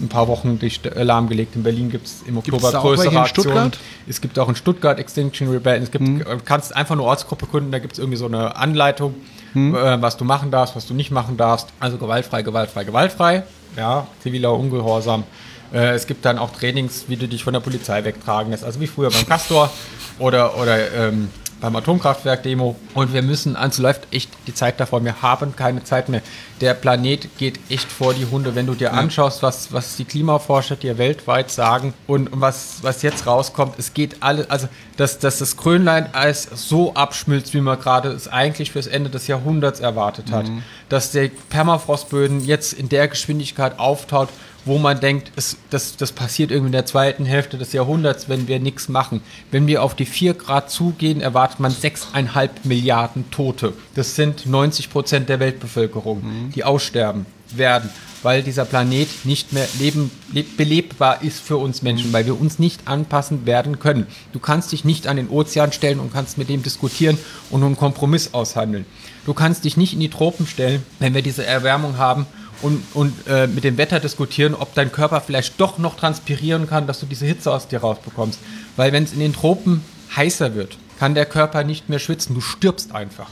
[0.00, 1.54] ein paar Wochen dich lahmgelegt.
[1.56, 3.28] In Berlin gibt es im Oktober auch größere Aktionen.
[3.28, 3.78] Stuttgart?
[4.08, 5.82] Es gibt auch in Stuttgart Extinction Rebellion.
[5.84, 6.20] Es gibt, Mhm.
[6.22, 9.14] äh, kannst einfach eine Ortsgruppe gründen, da gibt es irgendwie so eine Anleitung,
[9.54, 9.74] Mhm.
[9.74, 11.68] äh, was du machen darfst, was du nicht machen darfst.
[11.80, 13.44] Also gewaltfrei, gewaltfrei, gewaltfrei.
[13.76, 15.24] Ja, ziviler Ungehorsam.
[15.72, 18.64] Äh, es gibt dann auch Trainings, wie du dich von der Polizei wegtragen lässt.
[18.64, 19.70] Also wie früher beim Castor
[20.18, 21.28] oder, oder ähm,
[21.64, 22.76] beim Atomkraftwerk-Demo.
[22.92, 25.02] Und wir müssen, ans läuft echt die Zeit davor.
[25.02, 26.20] Wir haben keine Zeit mehr.
[26.60, 28.54] Der Planet geht echt vor die Hunde.
[28.54, 33.26] Wenn du dir anschaust, was, was die Klimaforscher dir weltweit sagen und was, was jetzt
[33.26, 38.28] rauskommt, es geht alles, also dass, dass das Grönland-Eis so abschmilzt, wie man gerade es
[38.28, 40.44] eigentlich fürs Ende des Jahrhunderts erwartet hat.
[40.90, 44.28] Dass der Permafrostböden jetzt in der Geschwindigkeit auftaut,
[44.64, 48.48] wo man denkt, es, das, das passiert irgendwie in der zweiten Hälfte des Jahrhunderts, wenn
[48.48, 49.20] wir nichts machen.
[49.50, 53.74] Wenn wir auf die 4 Grad zugehen, erwartet man 6,5 Milliarden Tote.
[53.94, 57.90] Das sind 90 Prozent der Weltbevölkerung, die aussterben werden,
[58.22, 62.58] weil dieser Planet nicht mehr leben, leb, belebbar ist für uns Menschen, weil wir uns
[62.58, 64.06] nicht anpassen werden können.
[64.32, 67.18] Du kannst dich nicht an den Ozean stellen und kannst mit dem diskutieren
[67.50, 68.86] und einen Kompromiss aushandeln.
[69.26, 72.26] Du kannst dich nicht in die Tropen stellen, wenn wir diese Erwärmung haben
[72.62, 76.86] und, und äh, mit dem Wetter diskutieren, ob dein Körper vielleicht doch noch transpirieren kann,
[76.86, 78.38] dass du diese Hitze aus dir rausbekommst.
[78.76, 79.82] Weil wenn es in den Tropen
[80.14, 82.34] heißer wird, kann der Körper nicht mehr schwitzen.
[82.34, 83.30] Du stirbst einfach.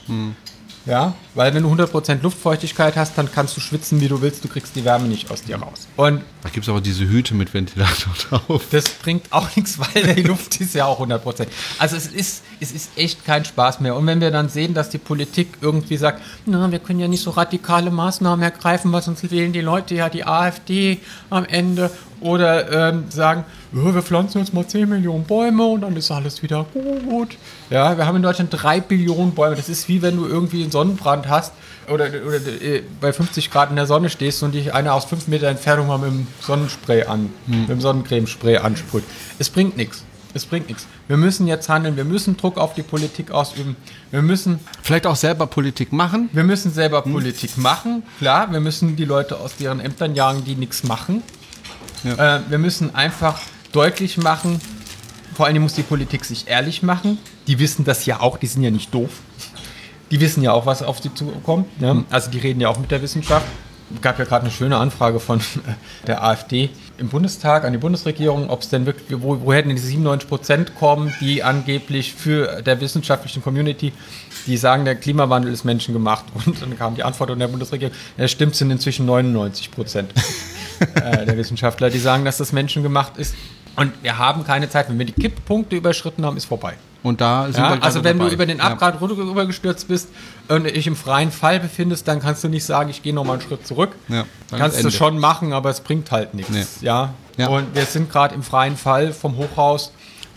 [0.85, 4.49] Ja, weil wenn du 100% Luftfeuchtigkeit hast, dann kannst du schwitzen, wie du willst, du
[4.49, 5.87] kriegst die Wärme nicht aus dir raus.
[5.97, 8.65] Und Da gibt es aber diese Hüte mit Ventilator drauf.
[8.71, 11.47] das bringt auch nichts, weil die Luft ist ja auch 100%.
[11.79, 13.95] Also es ist, es ist echt kein Spaß mehr.
[13.95, 17.23] Und wenn wir dann sehen, dass die Politik irgendwie sagt, na, wir können ja nicht
[17.23, 20.99] so radikale Maßnahmen ergreifen, weil sonst wählen die Leute ja die AfD
[21.31, 21.91] am Ende.
[22.23, 26.43] Oder ähm, sagen, ja, wir pflanzen jetzt mal 10 Millionen Bäume und dann ist alles
[26.43, 26.67] wieder
[27.09, 27.37] gut.
[27.71, 29.57] Ja, wir haben in Deutschland 3 Billionen Bäume.
[29.57, 31.53] Das ist wie wenn du irgendwie einen Sonnenbrand hast
[31.89, 35.29] oder, oder äh, bei 50 Grad in der Sonne stehst und dich einer aus 5
[35.29, 39.05] Meter Entfernung mal mit dem Sonnenspray an, mit dem Sonnencremespray ansprüht.
[39.39, 40.05] Es bringt nichts.
[40.35, 40.87] Es bringt nichts.
[41.09, 43.77] Wir müssen jetzt handeln, wir müssen Druck auf die Politik ausüben.
[44.11, 46.31] Wir müssen, Vielleicht auch selber Politik machen.
[46.33, 48.03] wir müssen selber Politik machen.
[48.19, 51.23] Klar, wir müssen die Leute aus deren Ämtern jagen, die nichts machen.
[52.05, 52.37] Ja.
[52.37, 53.41] Äh, wir müssen einfach
[53.73, 54.61] deutlich machen,
[55.35, 57.19] vor allem muss die Politik sich ehrlich machen.
[57.47, 59.11] Die wissen das ja auch, die sind ja nicht doof.
[60.11, 61.67] Die wissen ja auch, was auf sie zukommt.
[61.81, 62.05] Ja?
[62.11, 63.47] Also die reden ja auch mit der Wissenschaft.
[63.95, 65.41] Es gab ja gerade eine schöne Anfrage von
[66.07, 69.87] der AfD im Bundestag an die Bundesregierung, ob es denn wirklich, wo, woher denn diese
[69.87, 73.93] 97 Prozent kommen, die angeblich für der wissenschaftlichen Community,
[74.47, 76.27] die sagen, der Klimawandel ist menschengemacht.
[76.47, 80.13] Und dann kam die Antwort von der Bundesregierung, ja stimmt, sind inzwischen 99 Prozent
[80.95, 83.35] äh, der Wissenschaftler, die sagen, dass das menschengemacht ist.
[83.77, 84.89] Und wir haben keine Zeit.
[84.89, 86.75] Wenn wir die Kipppunkte überschritten haben, ist vorbei.
[87.03, 88.29] Und da sind wir Ja, gerade also wenn dabei.
[88.29, 88.65] du über den Ja.
[88.65, 90.09] Abgrad rüber gestürzt bist
[90.49, 93.49] und dich im freien Fall befindest, dann kannst du nicht sagen, ich gehe nochmal einen
[93.49, 93.91] Schritt zurück.
[94.09, 94.25] Ja,
[94.57, 96.53] kannst du schon machen, aber es bringt halt nichts.
[96.53, 96.87] Nee.
[96.87, 97.15] Ja?
[97.39, 97.49] Ja.
[97.49, 99.93] Und wir sind gerade im freien Fall vom Hochhaus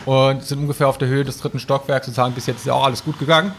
[0.06, 2.72] und sind ungefähr auf der Höhe des dritten Stockwerks und sagen, bis jetzt ist ja
[2.72, 3.52] auch alles gut gegangen,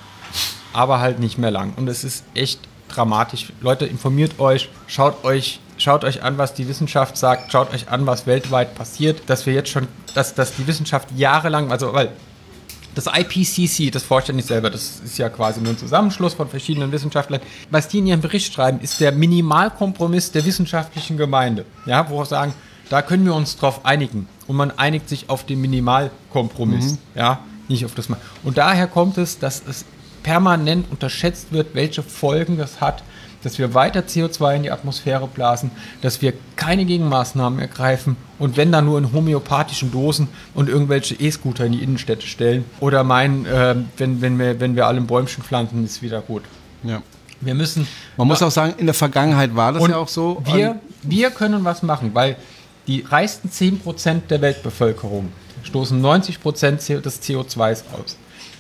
[0.74, 1.74] aber halt nicht mehr lang.
[1.78, 2.60] Und es ist echt
[2.90, 3.54] dramatisch.
[3.62, 8.05] Leute, informiert euch, schaut euch Schaut euch an, was die Wissenschaft sagt, schaut euch an,
[8.05, 12.09] was weltweit passiert, dass wir jetzt schon, dass, dass die Wissenschaft jahrelang, also weil
[12.95, 16.49] das IPCC, das forscht ja nicht selber, das ist ja quasi nur ein Zusammenschluss von
[16.49, 17.41] verschiedenen Wissenschaftlern.
[17.69, 21.65] Was die in ihrem Bericht schreiben, ist der Minimalkompromiss der wissenschaftlichen Gemeinde.
[21.86, 22.55] Ja, wo wir sagen,
[22.89, 24.28] da können wir uns drauf einigen.
[24.47, 26.97] Und man einigt sich auf den Minimalkompromiss.
[27.13, 28.19] Ja, nicht auf das Mal.
[28.43, 29.86] Und daher kommt es, dass es
[30.23, 33.03] permanent unterschätzt wird, welche Folgen das hat,
[33.48, 35.72] dass wir weiter CO2 in die Atmosphäre blasen,
[36.02, 41.66] dass wir keine Gegenmaßnahmen ergreifen und wenn dann nur in homöopathischen Dosen und irgendwelche E-Scooter
[41.66, 45.45] in die Innenstädte stellen oder meinen, äh, wenn, wenn, wir, wenn wir alle ein Bäumchen
[45.45, 46.43] pflanzen, ist wieder gut.
[46.84, 47.02] Ja.
[47.39, 47.88] Wir müssen.
[48.18, 50.41] Man muss auch sagen, in der Vergangenheit war das ja auch so.
[50.43, 52.36] Wir, wir können was machen, weil
[52.88, 55.32] die reichsten 10% der Weltbevölkerung
[55.64, 58.18] stoßen 90% des CO2s aus.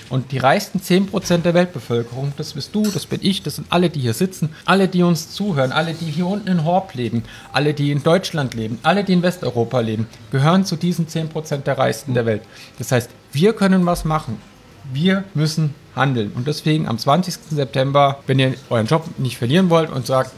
[0.09, 3.89] Und die reichsten 10% der Weltbevölkerung, das bist du, das bin ich, das sind alle,
[3.89, 7.73] die hier sitzen, alle, die uns zuhören, alle, die hier unten in Horb leben, alle,
[7.73, 12.13] die in Deutschland leben, alle, die in Westeuropa leben, gehören zu diesen 10% der reichsten
[12.13, 12.43] der Welt.
[12.77, 14.39] Das heißt, wir können was machen.
[14.93, 16.31] Wir müssen handeln.
[16.33, 17.35] Und deswegen am 20.
[17.49, 20.31] September, wenn ihr euren Job nicht verlieren wollt und sagt,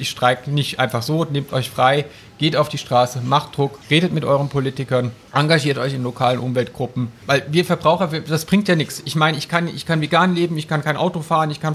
[0.00, 2.06] ich streike nicht einfach so, nehmt euch frei,
[2.38, 7.12] geht auf die Straße, macht Druck, redet mit euren Politikern, engagiert euch in lokalen Umweltgruppen.
[7.26, 9.02] Weil wir Verbraucher, das bringt ja nichts.
[9.04, 11.74] Ich meine, ich kann, ich kann vegan leben, ich kann kein Auto fahren, ich kann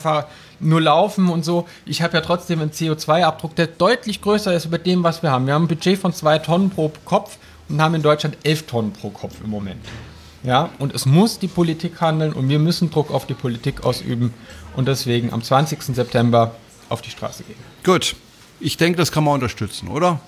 [0.59, 1.67] nur laufen und so.
[1.85, 5.47] Ich habe ja trotzdem einen CO2-Abdruck, der deutlich größer ist über dem, was wir haben.
[5.47, 7.37] Wir haben ein Budget von zwei Tonnen pro Kopf
[7.69, 9.85] und haben in Deutschland elf Tonnen pro Kopf im Moment.
[10.43, 14.33] Ja, und es muss die Politik handeln und wir müssen Druck auf die Politik ausüben
[14.75, 15.81] und deswegen am 20.
[15.83, 16.55] September
[16.89, 17.57] auf die Straße gehen.
[17.83, 18.15] Gut.
[18.59, 20.19] Ich denke, das kann man unterstützen, oder?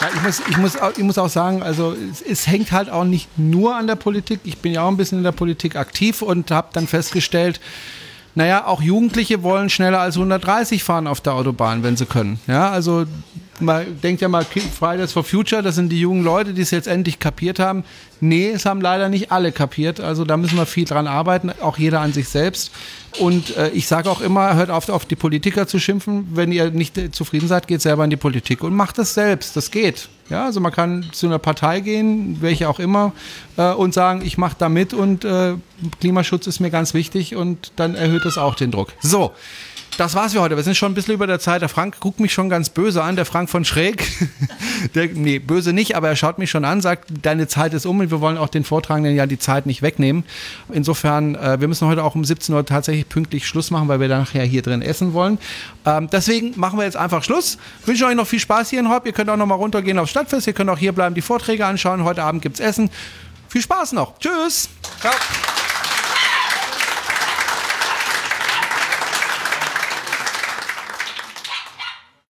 [0.00, 2.90] Ja, ich, muss, ich, muss auch, ich muss auch sagen, also es, es hängt halt
[2.90, 4.40] auch nicht nur an der Politik.
[4.44, 7.58] Ich bin ja auch ein bisschen in der Politik aktiv und habe dann festgestellt,
[8.34, 12.40] naja, auch Jugendliche wollen schneller als 130 fahren auf der Autobahn, wenn sie können.
[12.46, 13.06] Ja, also
[13.60, 16.88] man denkt ja mal, Fridays for Future, das sind die jungen Leute, die es jetzt
[16.88, 17.84] endlich kapiert haben.
[18.20, 20.00] Nee, es haben leider nicht alle kapiert.
[20.00, 22.72] Also da müssen wir viel dran arbeiten, auch jeder an sich selbst.
[23.20, 26.28] Und äh, ich sage auch immer, hört auf, auf die Politiker zu schimpfen.
[26.32, 29.56] Wenn ihr nicht äh, zufrieden seid, geht selber in die Politik und macht es selbst.
[29.56, 30.08] Das geht.
[30.30, 33.12] Ja, also man kann zu einer Partei gehen, welche auch immer,
[33.56, 35.54] äh, und sagen, ich mache da mit und äh,
[36.00, 38.92] Klimaschutz ist mir ganz wichtig und dann erhöht es auch den Druck.
[39.02, 39.32] So
[39.96, 40.56] das war's für heute.
[40.56, 41.62] Wir sind schon ein bisschen über der Zeit.
[41.62, 44.06] Der Frank guckt mich schon ganz böse an, der Frank von Schräg.
[44.94, 48.00] Der, nee, böse nicht, aber er schaut mich schon an, sagt, deine Zeit ist um
[48.00, 50.24] und wir wollen auch den Vortragenden ja die Zeit nicht wegnehmen.
[50.70, 54.08] Insofern, äh, wir müssen heute auch um 17 Uhr tatsächlich pünktlich Schluss machen, weil wir
[54.08, 55.38] dann nachher hier drin essen wollen.
[55.86, 57.56] Ähm, deswegen machen wir jetzt einfach Schluss.
[57.86, 59.06] Wünsche euch noch viel Spaß hier in Horb.
[59.06, 60.46] Ihr könnt auch noch mal runtergehen aufs Stadtfest.
[60.46, 62.04] Ihr könnt auch hier bleiben, die Vorträge anschauen.
[62.04, 62.90] Heute Abend gibt's Essen.
[63.48, 64.18] Viel Spaß noch.
[64.18, 64.68] Tschüss.
[65.00, 65.12] Ciao.